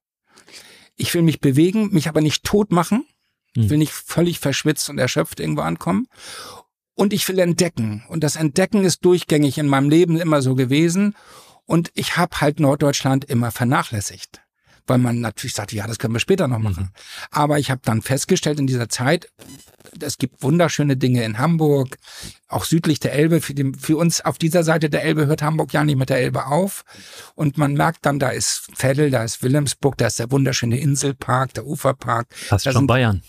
[1.01, 3.05] ich will mich bewegen, mich aber nicht tot machen,
[3.53, 3.79] ich will hm.
[3.79, 6.07] nicht völlig verschwitzt und erschöpft irgendwo ankommen.
[6.93, 8.03] Und ich will entdecken.
[8.07, 11.15] Und das Entdecken ist durchgängig in meinem Leben immer so gewesen.
[11.65, 14.41] Und ich habe halt Norddeutschland immer vernachlässigt
[14.87, 16.83] weil man natürlich sagte, ja, das können wir später noch machen.
[16.83, 16.89] Mhm.
[17.31, 19.29] Aber ich habe dann festgestellt in dieser Zeit,
[19.99, 21.97] es gibt wunderschöne Dinge in Hamburg,
[22.47, 23.41] auch südlich der Elbe.
[23.41, 26.17] Für, den, für uns auf dieser Seite der Elbe hört Hamburg ja nicht mit der
[26.17, 26.83] Elbe auf.
[27.35, 31.53] Und man merkt dann, da ist Veddel, da ist Wilhelmsburg, da ist der wunderschöne Inselpark,
[31.53, 32.27] der Uferpark.
[32.33, 33.21] Fast schon Bayern.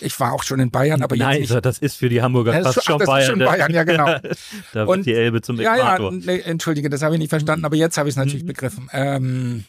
[0.00, 1.64] Ich war auch schon in Bayern, aber Nein, jetzt nicht.
[1.64, 3.30] das ist für die Hamburger ja, fast schon, Bayern.
[3.30, 3.72] schon Bayern.
[3.72, 4.04] ja genau.
[4.72, 6.12] da wird und, die Elbe zum Äquator.
[6.12, 8.42] Ja, ja, nee, entschuldige, das habe ich nicht verstanden, aber jetzt habe ich es natürlich
[8.42, 8.48] mhm.
[8.48, 8.90] begriffen.
[8.92, 9.64] Ähm,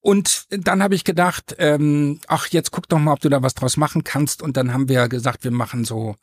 [0.00, 3.54] und dann habe ich gedacht, ähm, ach, jetzt guck doch mal, ob du da was
[3.54, 4.40] draus machen kannst.
[4.40, 6.16] Und dann haben wir gesagt, wir machen so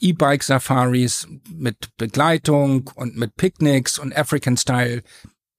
[0.00, 5.02] E-Bike-Safaris mit Begleitung und mit Picknicks und African-Style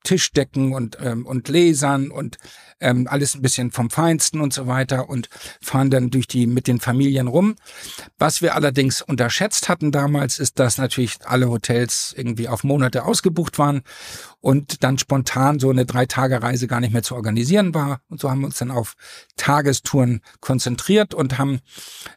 [0.06, 2.38] Tischdecken und, ähm, und Gläsern und
[2.80, 5.30] ähm, alles ein bisschen vom Feinsten und so weiter und
[5.62, 7.56] fahren dann durch die mit den Familien rum.
[8.18, 13.60] Was wir allerdings unterschätzt hatten damals, ist, dass natürlich alle Hotels irgendwie auf Monate ausgebucht
[13.60, 13.82] waren
[14.46, 18.02] und dann spontan so eine Drei-Tage-Reise gar nicht mehr zu organisieren war.
[18.10, 18.94] Und so haben wir uns dann auf
[19.38, 21.62] Tagestouren konzentriert und haben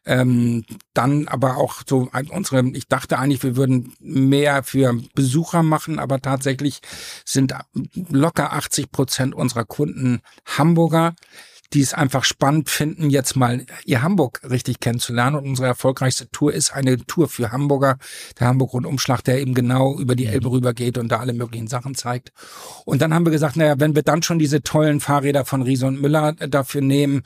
[0.04, 5.98] ähm, dann aber auch so unsere, ich dachte eigentlich, wir würden mehr für Besucher machen,
[5.98, 6.80] aber tatsächlich
[7.24, 7.54] sind
[8.10, 11.14] locker 80 Prozent unserer Kunden Hamburger,
[11.74, 15.36] die es einfach spannend finden, jetzt mal ihr Hamburg richtig kennenzulernen.
[15.36, 17.98] Und unsere erfolgreichste Tour ist eine Tour für Hamburger,
[18.40, 20.32] der Hamburg-Rundumschlag, der eben genau über die mhm.
[20.32, 22.32] Elbe rübergeht und da alle möglichen Sachen zeigt.
[22.86, 25.86] Und dann haben wir gesagt, naja, wenn wir dann schon diese tollen Fahrräder von Riese
[25.86, 27.22] und Müller dafür nehmen,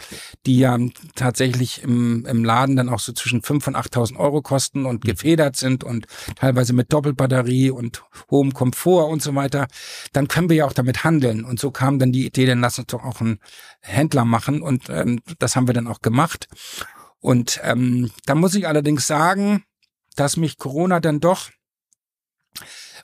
[0.47, 0.76] die ja
[1.14, 5.09] tatsächlich im, im Laden dann auch so zwischen 5.000 und 8.000 Euro kosten und mhm.
[5.09, 9.68] gefedert sind und teilweise mit Doppelbatterie und hohem Komfort und so weiter,
[10.12, 11.45] dann können wir ja auch damit handeln.
[11.45, 13.38] Und so kam dann die Idee, dann lass uns doch auch einen
[13.80, 16.49] Händler machen und ähm, das haben wir dann auch gemacht.
[17.20, 19.64] Und ähm, da muss ich allerdings sagen,
[20.16, 21.51] dass mich Corona dann doch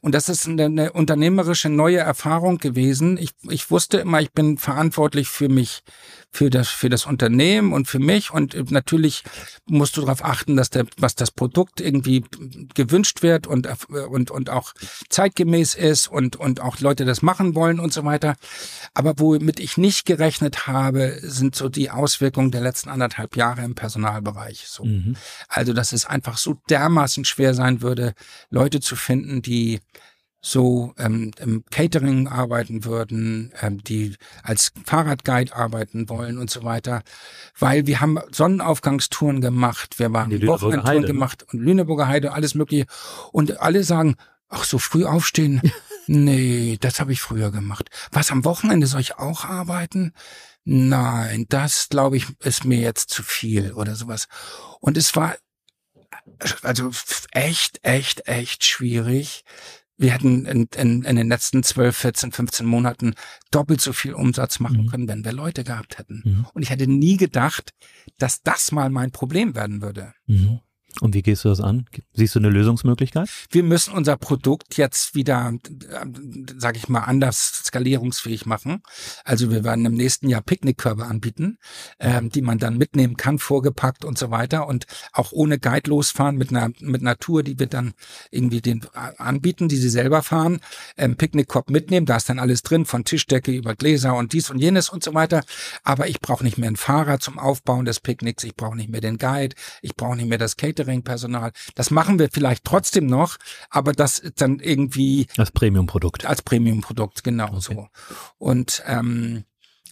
[0.01, 3.17] Und das ist eine, eine unternehmerische neue Erfahrung gewesen.
[3.19, 5.83] Ich, ich wusste immer, ich bin verantwortlich für mich,
[6.31, 8.31] für das, für das Unternehmen und für mich.
[8.31, 9.25] Und natürlich
[9.67, 12.25] musst du darauf achten, dass der, was das Produkt irgendwie
[12.75, 14.73] gewünscht wird und, und, und auch
[15.09, 18.37] zeitgemäß ist und, und auch Leute das machen wollen und so weiter.
[18.95, 23.75] Aber womit ich nicht gerechnet habe, sind so die Auswirkungen der letzten anderthalb Jahre im
[23.75, 24.65] Personalbereich.
[24.67, 24.85] So.
[24.85, 25.17] Mhm.
[25.49, 28.15] Also, dass es einfach so dermaßen schwer sein würde,
[28.51, 29.81] Leute zu finden, die
[30.41, 37.03] so ähm, im Catering arbeiten würden, ähm, die als Fahrradguide arbeiten wollen und so weiter,
[37.59, 42.87] weil wir haben Sonnenaufgangstouren gemacht, wir haben Wochenendtouren gemacht und Lüneburger Heide, alles mögliche
[43.33, 44.17] und alle sagen,
[44.49, 45.61] ach so früh aufstehen,
[46.07, 47.91] nee, das habe ich früher gemacht.
[48.13, 50.13] Was am Wochenende soll ich auch arbeiten?
[50.65, 54.29] Nein, das glaube ich ist mir jetzt zu viel oder sowas.
[54.81, 55.35] Und es war
[56.63, 56.91] also
[57.33, 59.45] echt, echt, echt schwierig,
[59.99, 63.15] wir hätten in, in, in den letzten 12, 14, 15 Monaten
[63.51, 64.87] doppelt so viel Umsatz machen mhm.
[64.87, 66.23] können, wenn wir Leute gehabt hätten.
[66.25, 66.47] Mhm.
[66.55, 67.75] Und ich hätte nie gedacht,
[68.17, 70.15] dass das mal mein Problem werden würde.
[70.27, 70.61] Mhm.
[71.01, 71.87] Und wie gehst du das an?
[72.13, 73.29] Siehst du eine Lösungsmöglichkeit?
[73.51, 76.07] Wir müssen unser Produkt jetzt wieder, äh,
[76.57, 78.83] sage ich mal, anders skalierungsfähig machen.
[79.25, 81.59] Also wir werden im nächsten Jahr Picknickkörbe anbieten,
[82.01, 86.37] ähm, die man dann mitnehmen kann, vorgepackt und so weiter und auch ohne Guide losfahren
[86.37, 87.93] mit einer mit einer Tour, die wir dann
[88.31, 90.61] irgendwie den äh, anbieten, die sie selber fahren.
[90.97, 94.59] Ähm, Picknickkorb mitnehmen, da ist dann alles drin, von Tischdecke über Gläser und dies und
[94.59, 95.45] jenes und so weiter.
[95.85, 99.01] Aber ich brauche nicht mehr einen Fahrer zum Aufbauen des Picknicks, ich brauche nicht mehr
[99.01, 101.53] den Guide, ich brauche nicht mehr das Catering Catering-Personal.
[101.75, 103.37] Das machen wir vielleicht trotzdem noch,
[103.71, 106.25] aber das ist dann irgendwie als Premium-Produkt.
[106.25, 107.61] Als Premium-Produkt, genau okay.
[107.61, 107.89] so.
[108.39, 109.45] Und ähm,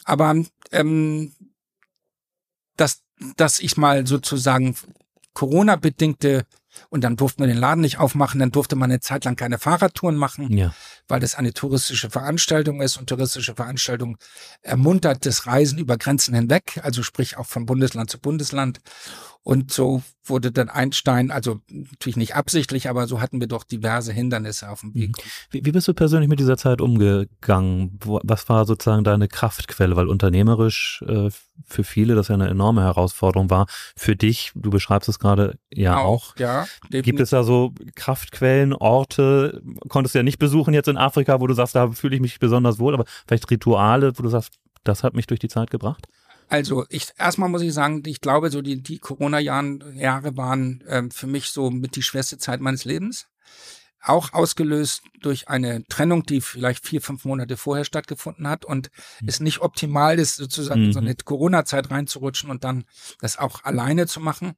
[0.04, 0.34] aber
[0.72, 1.32] ähm,
[2.76, 3.02] dass
[3.36, 4.76] dass ich mal sozusagen
[5.34, 6.46] Corona-bedingte
[6.90, 9.58] und dann durfte man den Laden nicht aufmachen, dann durfte man eine Zeit lang keine
[9.58, 10.74] Fahrradtouren machen, ja.
[11.08, 14.18] Weil das eine touristische Veranstaltung ist und touristische Veranstaltung
[14.62, 18.80] ermuntert das Reisen über Grenzen hinweg, also sprich auch von Bundesland zu Bundesland.
[19.42, 24.12] Und so wurde dann Einstein, also natürlich nicht absichtlich, aber so hatten wir doch diverse
[24.12, 25.10] Hindernisse auf dem Weg.
[25.10, 25.22] Mhm.
[25.50, 27.96] Wie, wie bist du persönlich mit dieser Zeit umgegangen?
[28.02, 29.94] Was war sozusagen deine Kraftquelle?
[29.94, 31.30] Weil unternehmerisch äh,
[31.64, 33.66] für viele das ja eine enorme Herausforderung war.
[33.96, 36.32] Für dich, du beschreibst es gerade ja auch.
[36.32, 36.36] auch.
[36.38, 37.04] Ja, definitiv.
[37.04, 39.62] Gibt es da so Kraftquellen, Orte?
[39.88, 42.38] Konntest du ja nicht besuchen jetzt in Afrika, wo du sagst, da fühle ich mich
[42.38, 46.06] besonders wohl, aber vielleicht Rituale, wo du sagst, das hat mich durch die Zeit gebracht?
[46.48, 51.10] Also ich erstmal muss ich sagen, ich glaube, so die, die Corona-Jahren Jahre waren ähm,
[51.10, 53.26] für mich so mit die schwerste Zeit meines Lebens.
[54.00, 58.90] Auch ausgelöst durch eine Trennung, die vielleicht vier, fünf Monate vorher stattgefunden hat und
[59.20, 59.28] mhm.
[59.28, 60.86] es nicht optimal ist, sozusagen mhm.
[60.86, 62.84] in so eine Corona-Zeit reinzurutschen und dann
[63.20, 64.54] das auch alleine zu machen.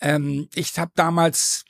[0.00, 1.64] Ähm, ich habe damals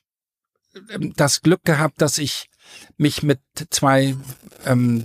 [0.90, 2.50] ähm, das Glück gehabt, dass ich
[2.96, 3.40] mich mit
[3.70, 4.16] zwei
[4.64, 5.04] ähm,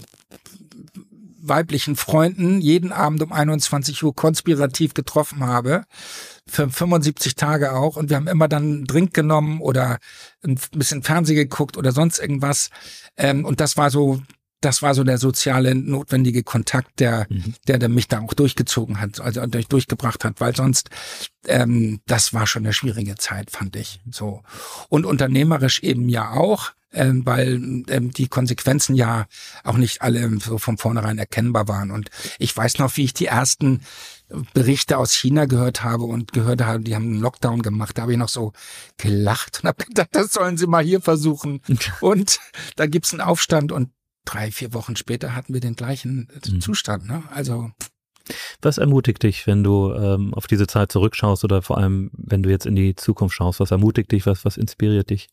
[1.41, 5.83] weiblichen Freunden jeden Abend um 21 Uhr konspirativ getroffen habe.
[6.47, 7.95] Für 75 Tage auch.
[7.95, 9.97] Und wir haben immer dann einen Drink genommen oder
[10.43, 12.69] ein bisschen Fernsehen geguckt oder sonst irgendwas.
[13.17, 14.21] Ähm, und das war so
[14.61, 17.53] das war so der soziale notwendige Kontakt, der, mhm.
[17.67, 20.89] der, der mich da auch durchgezogen hat, also durch, durchgebracht hat, weil sonst
[21.47, 24.01] ähm, das war schon eine schwierige Zeit, fand ich.
[24.11, 24.43] So
[24.89, 29.27] und unternehmerisch eben ja auch ähm, weil ähm, die Konsequenzen ja
[29.63, 31.91] auch nicht alle so von vornherein erkennbar waren.
[31.91, 32.09] Und
[32.39, 33.81] ich weiß noch, wie ich die ersten
[34.53, 37.97] Berichte aus China gehört habe und gehört habe, die haben einen Lockdown gemacht.
[37.97, 38.53] Da habe ich noch so
[38.97, 41.61] gelacht und habe gedacht, das sollen sie mal hier versuchen.
[42.01, 42.39] und
[42.75, 43.89] da gibt's einen Aufstand und
[44.25, 46.61] drei, vier Wochen später hatten wir den gleichen mhm.
[46.61, 47.07] Zustand.
[47.07, 47.23] Ne?
[47.31, 47.71] Also
[48.61, 52.49] was ermutigt dich, wenn du ähm, auf diese Zeit zurückschaust oder vor allem, wenn du
[52.49, 53.59] jetzt in die Zukunft schaust?
[53.59, 54.25] Was ermutigt dich?
[54.25, 55.29] Was, was inspiriert dich?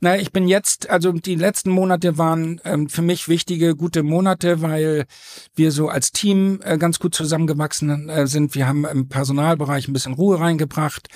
[0.00, 4.62] Naja, ich bin jetzt, also die letzten Monate waren ähm, für mich wichtige, gute Monate,
[4.62, 5.06] weil
[5.54, 8.54] wir so als Team äh, ganz gut zusammengewachsen äh, sind.
[8.54, 11.08] Wir haben im Personalbereich ein bisschen Ruhe reingebracht.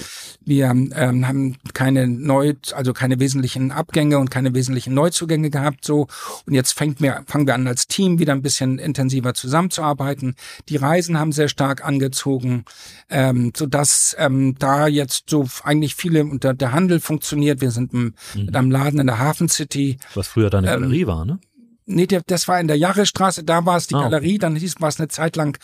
[0.45, 5.85] Wir ähm, haben keine neu, also keine wesentlichen Abgänge und keine wesentlichen Neuzugänge gehabt.
[5.85, 6.07] So
[6.47, 10.35] und jetzt fängt mir, fangen wir an als Team wieder ein bisschen intensiver zusammenzuarbeiten.
[10.69, 12.65] Die Reisen haben sehr stark angezogen,
[13.09, 17.61] ähm, so dass ähm, da jetzt so eigentlich viele unter der Handel funktioniert.
[17.61, 18.15] Wir sind mhm
[18.51, 19.99] mit einem Laden in der Hafen City.
[20.15, 21.39] Was früher deine ähm, Galerie war, ne?
[21.87, 24.89] Nee, das war in der Jahrestraße, da war es die ah, Galerie, dann hieß war
[24.89, 25.59] es eine Zeit lang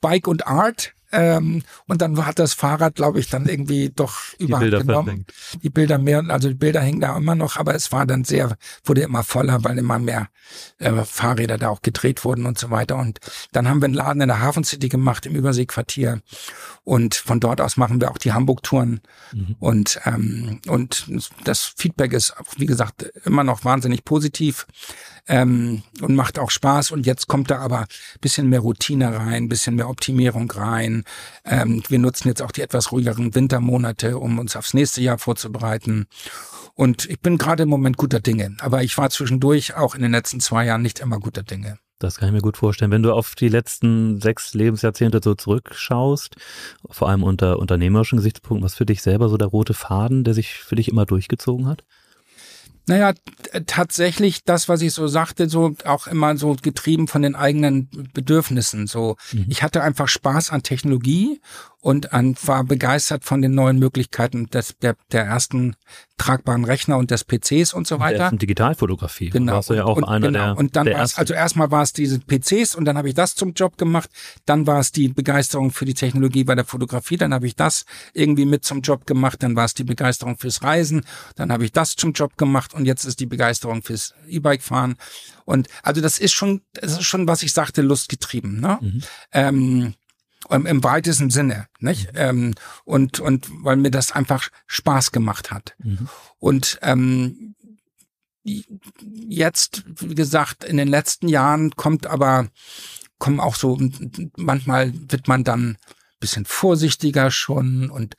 [0.00, 0.92] Bike und Art.
[1.10, 5.26] Ähm, und dann hat das Fahrrad, glaube ich, dann irgendwie doch überhand genommen.
[5.62, 8.56] Die Bilder mehr, also die Bilder hängen da immer noch, aber es war dann sehr,
[8.84, 10.28] wurde immer voller, weil immer mehr
[10.78, 12.96] äh, Fahrräder da auch gedreht wurden und so weiter.
[12.96, 13.20] Und
[13.52, 16.20] dann haben wir einen Laden in der Hafen City gemacht im Überseequartier.
[16.84, 19.00] Und von dort aus machen wir auch die Hamburg-Touren.
[19.32, 19.56] Mhm.
[19.60, 21.06] Und, ähm, und
[21.44, 24.66] das Feedback ist, wie gesagt, immer noch wahnsinnig positiv
[25.28, 26.90] ähm, und macht auch Spaß.
[26.90, 27.86] Und jetzt kommt da aber
[28.20, 31.04] bisschen mehr Routine rein, bisschen mehr Optimierung rein.
[31.44, 36.06] Ähm, wir nutzen jetzt auch die etwas ruhigeren Wintermonate, um uns aufs nächste Jahr vorzubereiten.
[36.74, 38.56] Und ich bin gerade im Moment guter Dinge.
[38.60, 41.78] Aber ich war zwischendurch auch in den letzten zwei Jahren nicht immer guter Dinge.
[41.98, 42.92] Das kann ich mir gut vorstellen.
[42.92, 46.36] Wenn du auf die letzten sechs Lebensjahrzehnte so zurückschaust,
[46.88, 50.54] vor allem unter unternehmerischen Gesichtspunkten, was für dich selber so der rote Faden, der sich
[50.54, 51.82] für dich immer durchgezogen hat?
[52.88, 53.12] Naja,
[53.66, 58.86] tatsächlich das, was ich so sagte, so auch immer so getrieben von den eigenen Bedürfnissen.
[58.86, 59.46] So, mhm.
[59.48, 61.40] ich hatte einfach Spaß an Technologie
[61.88, 65.74] und an, war begeistert von den neuen Möglichkeiten des, der, der ersten
[66.18, 68.30] tragbaren Rechner und des PCs und so weiter.
[68.30, 69.30] Und Digitalfotografie.
[69.30, 69.54] Genau.
[69.54, 70.38] Warst du ja auch und, einer genau.
[70.38, 70.58] der.
[70.58, 73.14] Und dann der war es, also erstmal war es diese PCs und dann habe ich
[73.14, 74.10] das zum Job gemacht.
[74.44, 77.16] Dann war es die Begeisterung für die Technologie bei der Fotografie.
[77.16, 79.42] Dann habe ich das irgendwie mit zum Job gemacht.
[79.42, 81.06] Dann war es die Begeisterung fürs Reisen.
[81.36, 84.96] Dann habe ich das zum Job gemacht und jetzt ist die Begeisterung fürs E-Bike fahren.
[85.46, 88.60] Und also das ist schon, das ist schon, was ich sagte, lustgetrieben.
[88.60, 88.78] Ne?
[88.82, 89.02] Mhm.
[89.32, 89.94] Ähm,
[90.50, 92.12] im, im weitesten Sinne, nicht?
[92.12, 92.18] Mhm.
[92.18, 95.74] Ähm, und, und weil mir das einfach Spaß gemacht hat.
[95.78, 96.08] Mhm.
[96.38, 97.54] Und ähm,
[98.44, 102.48] jetzt, wie gesagt, in den letzten Jahren kommt aber,
[103.18, 103.78] kommen auch so,
[104.36, 105.76] manchmal wird man dann
[106.20, 108.16] bisschen vorsichtiger schon und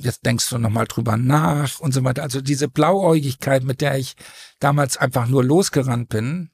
[0.00, 2.24] jetzt denkst du nochmal drüber nach und so weiter.
[2.24, 4.16] Also diese Blauäugigkeit, mit der ich
[4.58, 6.50] damals einfach nur losgerannt bin,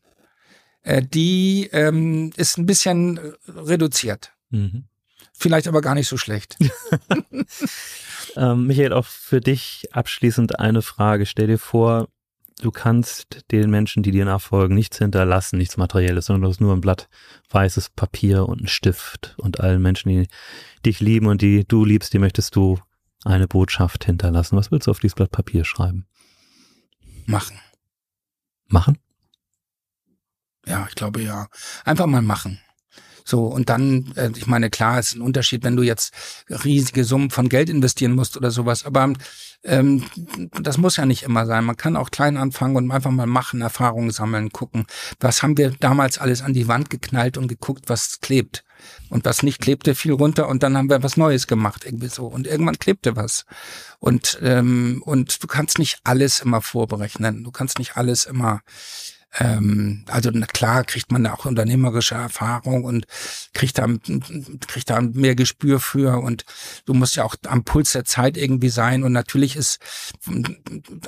[0.82, 4.32] äh, die ähm, ist ein bisschen reduziert.
[4.50, 4.84] Mhm.
[5.42, 6.56] Vielleicht aber gar nicht so schlecht.
[8.36, 11.26] ähm, Michael, auch für dich abschließend eine Frage.
[11.26, 12.08] Stell dir vor,
[12.60, 16.72] du kannst den Menschen, die dir nachfolgen, nichts hinterlassen, nichts Materielles, sondern du hast nur
[16.72, 17.08] ein Blatt
[17.50, 20.28] weißes Papier und einen Stift und allen Menschen, die
[20.86, 22.78] dich lieben und die du liebst, die möchtest du
[23.24, 24.56] eine Botschaft hinterlassen.
[24.56, 26.06] Was willst du auf dieses Blatt Papier schreiben?
[27.26, 27.58] Machen.
[28.68, 28.96] Machen?
[30.66, 31.48] Ja, ich glaube ja.
[31.84, 32.60] Einfach mal machen.
[33.24, 36.14] So, und dann, äh, ich meine, klar, ist ein Unterschied, wenn du jetzt
[36.48, 39.12] riesige Summen von Geld investieren musst oder sowas, aber
[39.64, 40.04] ähm,
[40.60, 41.64] das muss ja nicht immer sein.
[41.64, 44.86] Man kann auch klein anfangen und einfach mal machen, Erfahrungen sammeln, gucken.
[45.20, 48.64] Was haben wir damals alles an die Wand geknallt und geguckt, was klebt?
[49.10, 52.26] Und was nicht klebte, fiel runter und dann haben wir was Neues gemacht, irgendwie so.
[52.26, 53.46] Und irgendwann klebte was.
[54.00, 57.44] Und, ähm, und du kannst nicht alles immer vorberechnen.
[57.44, 58.62] Du kannst nicht alles immer
[59.38, 63.06] ähm, also klar kriegt man auch unternehmerische Erfahrung und
[63.54, 63.86] kriegt da,
[64.66, 66.44] kriegt da mehr Gespür für und
[66.84, 69.78] du musst ja auch am Puls der Zeit irgendwie sein und natürlich ist,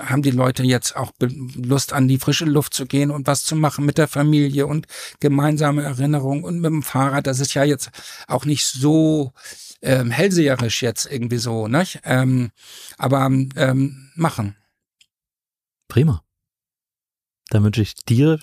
[0.00, 3.56] haben die Leute jetzt auch Lust an die frische Luft zu gehen und was zu
[3.56, 4.86] machen mit der Familie und
[5.20, 7.26] gemeinsame Erinnerung und mit dem Fahrrad.
[7.26, 7.90] Das ist ja jetzt
[8.26, 9.32] auch nicht so
[9.82, 11.84] ähm, hellseherisch jetzt irgendwie so, ne?
[12.04, 12.50] Ähm,
[12.96, 14.56] aber ähm, machen.
[15.88, 16.23] Prima.
[17.50, 18.38] Dann wünsche ich dir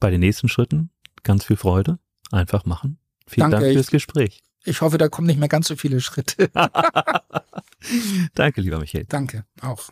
[0.00, 0.90] bei den nächsten Schritten
[1.22, 1.98] ganz viel Freude.
[2.30, 2.98] Einfach machen.
[3.26, 4.42] Vielen Danke, Dank fürs Gespräch.
[4.64, 6.50] Ich hoffe, da kommen nicht mehr ganz so viele Schritte.
[8.34, 9.04] Danke, lieber Michael.
[9.08, 9.90] Danke, auch.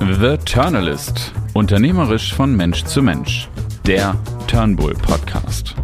[0.00, 1.32] The Turnalist.
[1.54, 3.48] Unternehmerisch von Mensch zu Mensch.
[3.86, 4.16] Der
[4.48, 5.76] Turnbull Podcast.